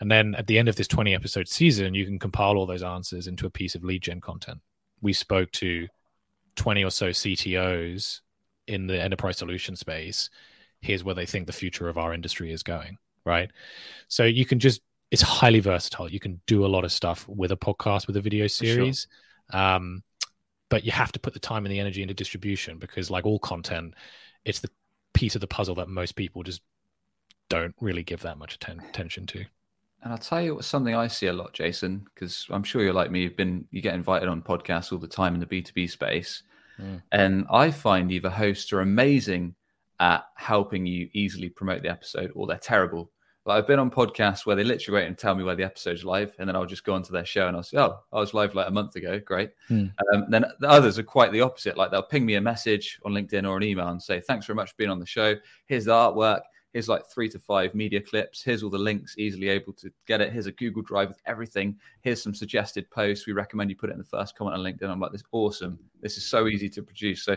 [0.00, 2.82] And then at the end of this 20 episode season you can compile all those
[2.82, 4.58] answers into a piece of lead gen content.
[5.00, 5.86] We spoke to
[6.56, 8.20] 20 or so ctos
[8.66, 10.30] in the enterprise solution space
[10.80, 13.50] here's where they think the future of our industry is going right
[14.08, 14.80] so you can just
[15.14, 16.10] it's highly versatile.
[16.10, 19.06] You can do a lot of stuff with a podcast, with a video series.
[19.52, 19.60] Sure.
[19.60, 20.02] Um,
[20.70, 23.38] but you have to put the time and the energy into distribution because, like all
[23.38, 23.94] content,
[24.44, 24.70] it's the
[25.12, 26.62] piece of the puzzle that most people just
[27.48, 29.44] don't really give that much atten- attention to.
[30.02, 33.12] And I'll tell you something I see a lot, Jason, because I'm sure you're like
[33.12, 33.22] me.
[33.22, 36.42] You've been you get invited on podcasts all the time in the B2B space,
[36.80, 37.02] mm.
[37.12, 39.54] and I find either hosts are amazing
[40.00, 43.10] at helping you easily promote the episode, or they're terrible
[43.46, 46.04] like I've been on podcasts where they literally wait and tell me where the episode's
[46.04, 48.32] live, and then I'll just go onto their show and I'll say, "Oh, I was
[48.32, 49.20] live like a month ago.
[49.20, 49.86] Great." Hmm.
[50.12, 51.76] Um, then the others are quite the opposite.
[51.76, 54.56] Like they'll ping me a message on LinkedIn or an email and say, "Thanks very
[54.56, 55.34] much for being on the show.
[55.66, 56.40] Here's the artwork.
[56.74, 58.42] Here's like three to five media clips.
[58.42, 60.32] Here's all the links, easily able to get it.
[60.32, 61.78] Here's a Google Drive with everything.
[62.02, 63.28] Here's some suggested posts.
[63.28, 64.90] We recommend you put it in the first comment on LinkedIn.
[64.90, 65.78] I'm like, this awesome.
[66.02, 67.24] This is so easy to produce.
[67.24, 67.36] So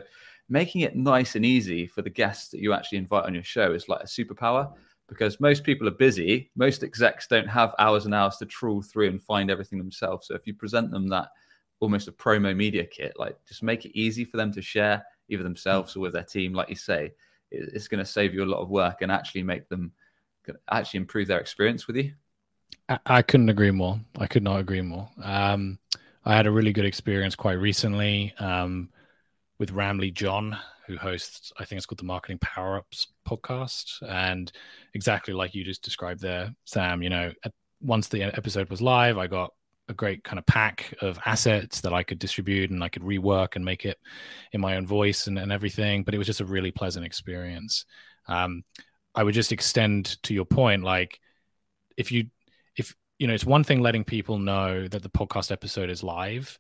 [0.50, 3.74] making it nice and easy for the guests that you actually invite on your show
[3.74, 4.74] is like a superpower
[5.08, 6.50] because most people are busy.
[6.56, 10.28] Most execs don't have hours and hours to trawl through and find everything themselves.
[10.28, 11.28] So if you present them that
[11.80, 15.44] almost a promo media kit, like just make it easy for them to share either
[15.44, 17.14] themselves or with their team, like you say,
[17.52, 19.92] it's going to save you a lot of work and actually make them
[20.72, 22.14] actually improve their experience with you.
[23.06, 24.00] I, couldn't agree more.
[24.18, 25.10] I could not agree more.
[25.22, 25.78] Um,
[26.24, 28.90] I had a really good experience quite recently um,
[29.60, 34.02] with Ramli John, who hosts, I think it's called the Marketing Power Ups podcast.
[34.08, 34.52] And
[34.94, 37.34] exactly like you just described there, Sam, you know,
[37.82, 39.54] once the episode was live, I got
[39.90, 43.56] a great kind of pack of assets that I could distribute and I could rework
[43.56, 43.98] and make it
[44.52, 46.04] in my own voice and, and everything.
[46.04, 47.86] But it was just a really pleasant experience.
[48.28, 48.64] Um,
[49.16, 51.20] I would just extend to your point, like
[51.96, 52.28] if you,
[52.76, 56.60] if, you know, it's one thing letting people know that the podcast episode is live.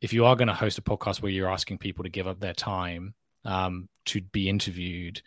[0.00, 2.38] If you are going to host a podcast where you're asking people to give up
[2.38, 3.14] their time
[3.44, 5.20] um, to be interviewed,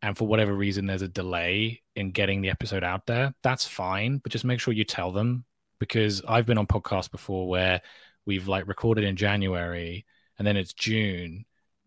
[0.00, 4.18] and for whatever reason there's a delay in getting the episode out there, that's fine.
[4.18, 5.44] But just make sure you tell them
[5.88, 7.82] because I've been on podcasts before where
[8.26, 10.06] we've like recorded in January
[10.38, 11.44] and then it's June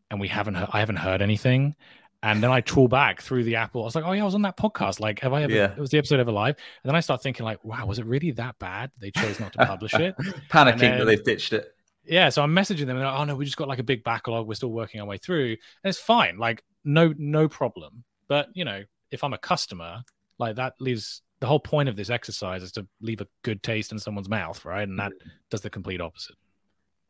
[0.09, 1.75] and we haven't I haven't heard anything.
[2.23, 3.83] And then I trawl back through the Apple.
[3.83, 4.99] I was like, oh yeah, I was on that podcast.
[4.99, 5.53] Like, have I ever?
[5.53, 5.75] Yeah.
[5.75, 6.55] Was the episode ever live?
[6.83, 8.89] And then I start thinking, like, wow, was it really that bad?
[8.99, 10.15] They chose not to publish it.
[10.49, 11.75] Panicking then, that they've ditched it.
[12.03, 14.03] Yeah, so I'm messaging them and like, oh no, we just got like a big
[14.03, 14.47] backlog.
[14.47, 16.37] We're still working our way through, and it's fine.
[16.37, 18.03] Like, no, no problem.
[18.27, 20.03] But you know, if I'm a customer,
[20.39, 23.91] like that leaves the whole point of this exercise is to leave a good taste
[23.91, 24.87] in someone's mouth, right?
[24.87, 25.29] And that mm-hmm.
[25.49, 26.35] does the complete opposite.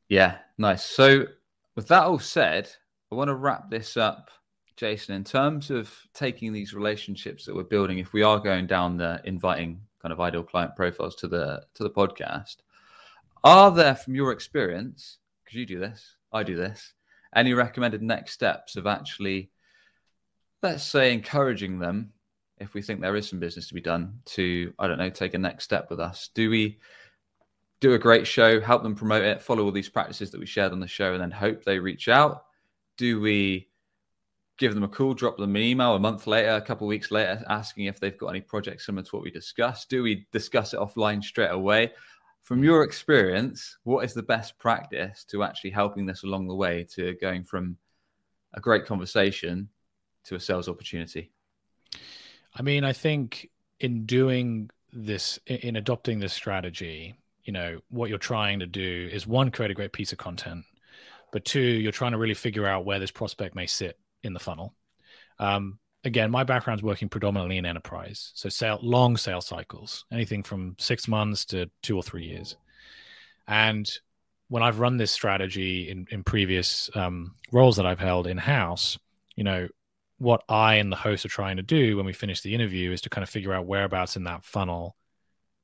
[0.09, 0.83] Yeah, nice.
[0.83, 1.25] So,
[1.75, 2.69] with that all said,
[3.11, 4.29] I want to wrap this up,
[4.75, 5.15] Jason.
[5.15, 9.21] In terms of taking these relationships that we're building, if we are going down the
[9.25, 12.57] inviting kind of ideal client profiles to the to the podcast,
[13.43, 16.93] are there, from your experience, because you do this, I do this,
[17.35, 19.51] any recommended next steps of actually,
[20.63, 22.11] let's say, encouraging them
[22.59, 25.33] if we think there is some business to be done to i don't know take
[25.33, 26.29] a next step with us.
[26.33, 26.79] Do we
[27.79, 30.71] do a great show help them promote it follow all these practices that we shared
[30.71, 32.45] on the show and then hope they reach out?
[32.97, 33.69] Do we
[34.57, 37.11] give them a call drop them an email a month later a couple of weeks
[37.11, 39.89] later asking if they've got any projects similar to what we discussed?
[39.89, 41.91] Do we discuss it offline straight away?
[42.41, 46.87] From your experience what is the best practice to actually helping this along the way
[46.95, 47.77] to going from
[48.53, 49.69] a great conversation
[50.23, 51.31] to a sales opportunity
[52.55, 58.17] I mean, I think in doing this, in adopting this strategy, you know, what you're
[58.17, 60.65] trying to do is one, create a great piece of content,
[61.31, 64.39] but two, you're trying to really figure out where this prospect may sit in the
[64.39, 64.73] funnel.
[65.39, 70.75] Um, again, my background's working predominantly in enterprise, so sale, long sales cycles, anything from
[70.79, 72.55] six months to two or three years.
[73.47, 73.89] And
[74.49, 78.97] when I've run this strategy in, in previous um, roles that I've held in house,
[79.35, 79.67] you know,
[80.17, 83.01] what I and the host are trying to do when we finish the interview is
[83.01, 84.95] to kind of figure out whereabouts in that funnel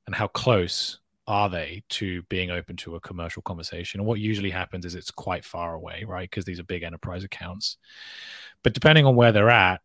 [0.05, 3.99] and how close are they to being open to a commercial conversation.
[3.99, 6.29] And what usually happens is it's quite far away, right?
[6.29, 7.77] Because these are big enterprise accounts.
[8.63, 9.81] But depending on where they're at,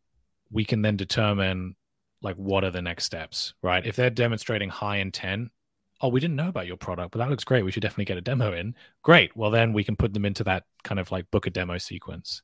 [0.51, 1.77] we can then determine
[2.21, 3.87] like what are the next steps, right?
[3.87, 5.53] If they're demonstrating high intent,
[6.01, 7.65] oh, we didn't know about your product, but that looks great.
[7.65, 8.75] We should definitely get a demo in.
[9.03, 9.37] Great.
[9.37, 12.43] Well, then we can put them into that kind of like book a demo sequence.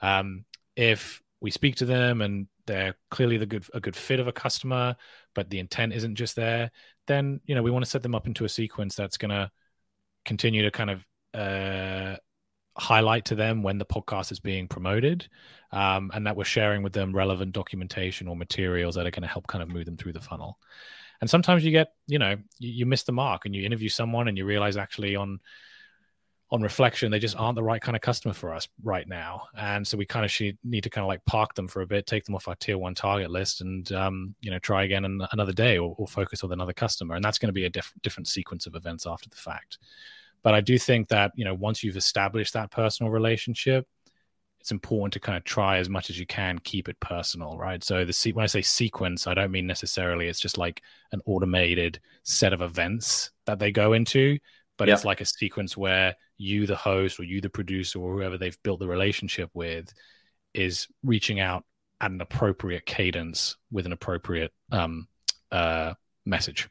[0.00, 0.44] Um,
[0.76, 4.32] if we speak to them and they're clearly the good a good fit of a
[4.32, 4.96] customer,
[5.34, 6.70] but the intent isn't just there,
[7.06, 9.50] then you know we want to set them up into a sequence that's going to
[10.24, 12.16] continue to kind of uh,
[12.78, 15.28] highlight to them when the podcast is being promoted,
[15.72, 19.28] um, and that we're sharing with them relevant documentation or materials that are going to
[19.28, 20.58] help kind of move them through the funnel.
[21.20, 24.28] And sometimes you get, you know, you, you miss the mark and you interview someone
[24.28, 25.40] and you realize actually on
[26.52, 29.44] on reflection, they just aren't the right kind of customer for us right now.
[29.56, 32.06] And so we kind of need to kind of like park them for a bit,
[32.06, 35.26] take them off our tier one target list, and um, you know try again an,
[35.32, 37.14] another day or, or, focus with another customer.
[37.14, 39.78] And that's going to be a diff- different sequence of events after the fact.
[40.42, 43.88] But I do think that you know once you've established that personal relationship,
[44.60, 47.82] it's important to kind of try as much as you can keep it personal, right?
[47.82, 50.82] So the se- when I say sequence, I don't mean necessarily it's just like
[51.12, 54.38] an automated set of events that they go into
[54.78, 58.36] but it's like a sequence where you, the host, or you, the producer, or whoever
[58.36, 59.92] they've built the relationship with,
[60.54, 61.64] is reaching out
[62.00, 65.08] at an appropriate cadence with an appropriate um,
[65.50, 65.94] uh,
[66.26, 66.68] message.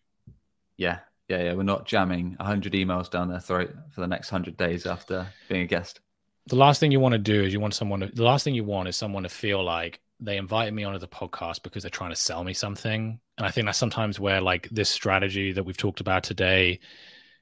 [0.78, 1.54] Yeah, yeah, yeah.
[1.54, 5.62] We're not jamming 100 emails down their throat for the next 100 days after being
[5.62, 6.02] a guest.
[6.48, 8.56] The last thing you want to do is you want someone to, the last thing
[8.56, 11.90] you want is someone to feel like they invited me onto the podcast because they're
[11.90, 13.20] trying to sell me something.
[13.38, 16.80] And I think that's sometimes where like this strategy that we've talked about today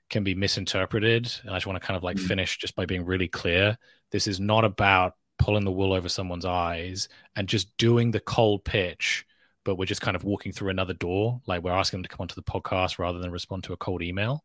[0.10, 1.32] can be misinterpreted.
[1.44, 2.28] And I just want to kind of like mm.
[2.28, 3.78] finish just by being really clear.
[4.12, 8.64] This is not about pulling the wool over someone's eyes and just doing the cold
[8.66, 9.26] pitch,
[9.64, 11.42] but we're just kind of walking through another door.
[11.48, 14.02] Like we're asking them to come onto the podcast rather than respond to a cold
[14.02, 14.44] email.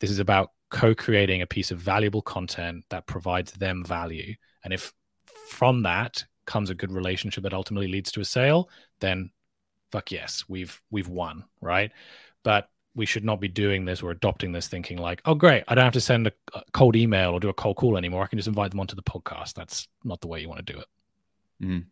[0.00, 4.34] This is about co creating a piece of valuable content that provides them value.
[4.64, 4.92] And if
[5.48, 8.68] from that comes a good relationship that ultimately leads to a sale,
[9.00, 9.30] then
[9.92, 11.92] fuck yes, we've we've won, right?
[12.42, 15.74] But we should not be doing this or adopting this thinking like, oh, great, I
[15.74, 16.32] don't have to send a,
[16.72, 18.22] cold email or do a cold call anymore.
[18.22, 19.54] I can just invite them onto the podcast.
[19.54, 20.86] That's not the way you want to do it.
[21.62, 21.84] Mm.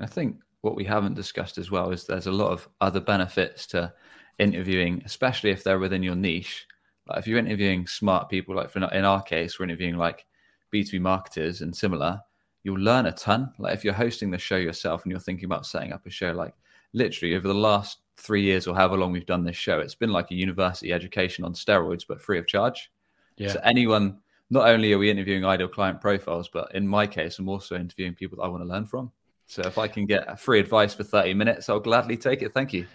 [0.00, 3.66] I think what we haven't discussed as well is there's a lot of other benefits
[3.68, 3.92] to
[4.38, 6.66] interviewing, especially if they're within your niche.
[7.06, 10.26] Like if you're interviewing smart people, like for in our case, we're interviewing like
[10.72, 12.20] B2B marketers and similar,
[12.62, 13.52] you'll learn a ton.
[13.58, 16.32] Like if you're hosting the show yourself and you're thinking about setting up a show,
[16.32, 16.54] like
[16.92, 20.10] literally over the last three years or however long we've done this show, it's been
[20.10, 22.90] like a university education on steroids, but free of charge.
[23.36, 23.48] Yeah.
[23.48, 24.18] So anyone,
[24.50, 28.14] not only are we interviewing ideal client profiles, but in my case, I'm also interviewing
[28.14, 29.10] people that I want to learn from.
[29.46, 32.54] So if I can get free advice for 30 minutes, I'll gladly take it.
[32.54, 32.86] Thank you.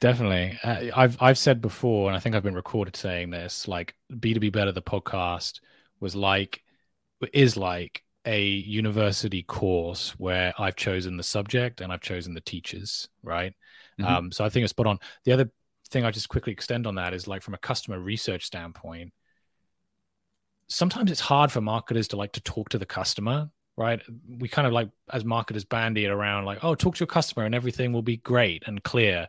[0.00, 0.58] Definitely.
[0.62, 4.52] Uh, I've I've said before, and I think I've been recorded saying this, like B2B
[4.52, 5.60] Better, the podcast
[6.00, 6.62] was like,
[7.32, 13.08] is like a university course where I've chosen the subject and I've chosen the teachers,
[13.22, 13.54] right?
[14.00, 14.12] Mm-hmm.
[14.12, 14.98] Um, so I think it's spot on.
[15.24, 15.50] The other
[15.90, 19.12] thing I just quickly extend on that is like from a customer research standpoint,
[20.68, 24.00] sometimes it's hard for marketers to like to talk to the customer right?
[24.38, 27.44] We kind of like, as marketers, bandy it around like, oh, talk to your customer
[27.44, 29.28] and everything will be great and clear.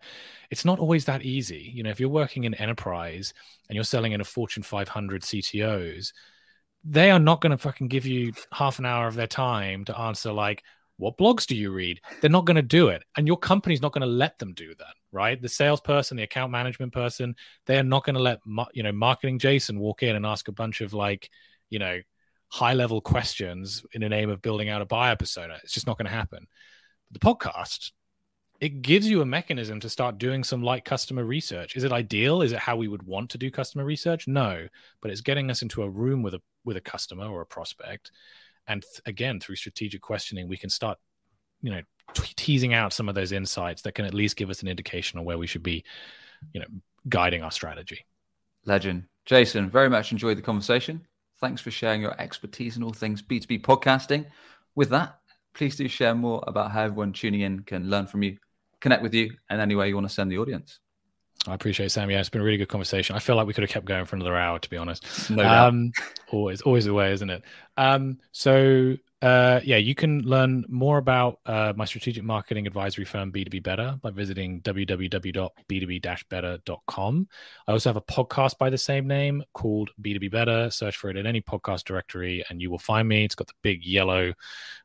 [0.51, 1.71] It's not always that easy.
[1.73, 3.33] You know, if you're working in enterprise
[3.67, 6.13] and you're selling in a Fortune 500 CTOs,
[6.87, 9.97] they are not going to fucking give you half an hour of their time to
[9.97, 10.63] answer like,
[10.97, 11.99] what blogs do you read?
[12.21, 13.03] They're not going to do it.
[13.17, 15.41] And your company's not going to let them do that, right?
[15.41, 18.39] The salesperson, the account management person, they are not going to let,
[18.73, 21.29] you know, marketing Jason walk in and ask a bunch of like,
[21.69, 21.99] you know,
[22.47, 25.57] high level questions in the name of building out a buyer persona.
[25.63, 26.47] It's just not going to happen.
[27.11, 27.91] The podcast,
[28.59, 31.75] it gives you a mechanism to start doing some light customer research.
[31.75, 32.41] Is it ideal?
[32.41, 34.27] Is it how we would want to do customer research?
[34.27, 34.67] No,
[35.01, 38.11] but it's getting us into a room with a with a customer or a prospect,
[38.67, 40.97] and th- again through strategic questioning, we can start,
[41.61, 41.81] you know,
[42.35, 45.25] teasing out some of those insights that can at least give us an indication on
[45.25, 45.83] where we should be,
[46.53, 46.67] you know,
[47.09, 48.05] guiding our strategy.
[48.65, 49.69] Legend, Jason.
[49.69, 51.05] Very much enjoyed the conversation.
[51.39, 54.25] Thanks for sharing your expertise in all things B2B podcasting.
[54.75, 55.19] With that,
[55.53, 58.37] please do share more about how everyone tuning in can learn from you,
[58.85, 60.79] connect with you, and any way you want to send the audience.
[61.47, 62.11] I appreciate it, Sam.
[62.11, 63.15] Yeah, it's been a really good conversation.
[63.15, 65.31] I feel like we could have kept going for another hour, to be honest.
[65.31, 65.43] No.
[65.43, 65.91] Um,
[66.31, 67.41] always, always the way, isn't it?
[67.77, 73.31] Um, so uh, yeah, you can learn more about uh, my strategic marketing advisory firm,
[73.31, 77.27] B2B Better, by visiting www.b2b-better.com.
[77.67, 80.69] I also have a podcast by the same name called B2B Better.
[80.69, 83.25] Search for it in any podcast directory and you will find me.
[83.25, 84.35] It's got the big yellow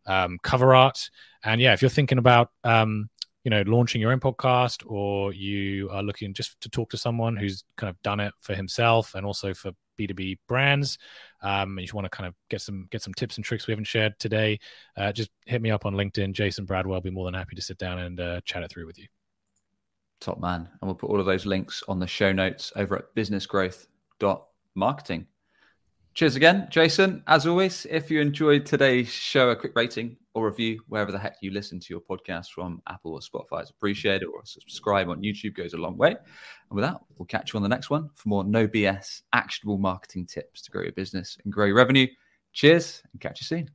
[0.07, 1.11] um, cover art.
[1.45, 3.11] And yeah, if you're thinking about um,
[3.45, 7.37] you know launching your own podcast or you are looking just to talk to someone
[7.37, 10.99] who's kind of done it for himself and also for B2B brands,
[11.43, 13.73] um, and you want to kind of get some get some tips and tricks we
[13.73, 14.59] haven't shared today,
[14.97, 16.95] uh, just hit me up on LinkedIn, Jason Bradwell.
[16.95, 19.07] I'll be more than happy to sit down and uh, chat it through with you.
[20.21, 20.69] Top man.
[20.81, 25.27] And we'll put all of those links on the show notes over at businessgrowth.marketing.
[26.13, 27.23] Cheers again, Jason.
[27.27, 31.37] As always, if you enjoyed today's show, a quick rating or review wherever the heck
[31.41, 35.55] you listen to your podcast from Apple or Spotify is appreciated, or subscribe on YouTube
[35.55, 36.11] goes a long way.
[36.11, 36.19] And
[36.71, 40.27] with that, we'll catch you on the next one for more no BS actionable marketing
[40.27, 42.07] tips to grow your business and grow your revenue.
[42.53, 43.71] Cheers and catch you soon.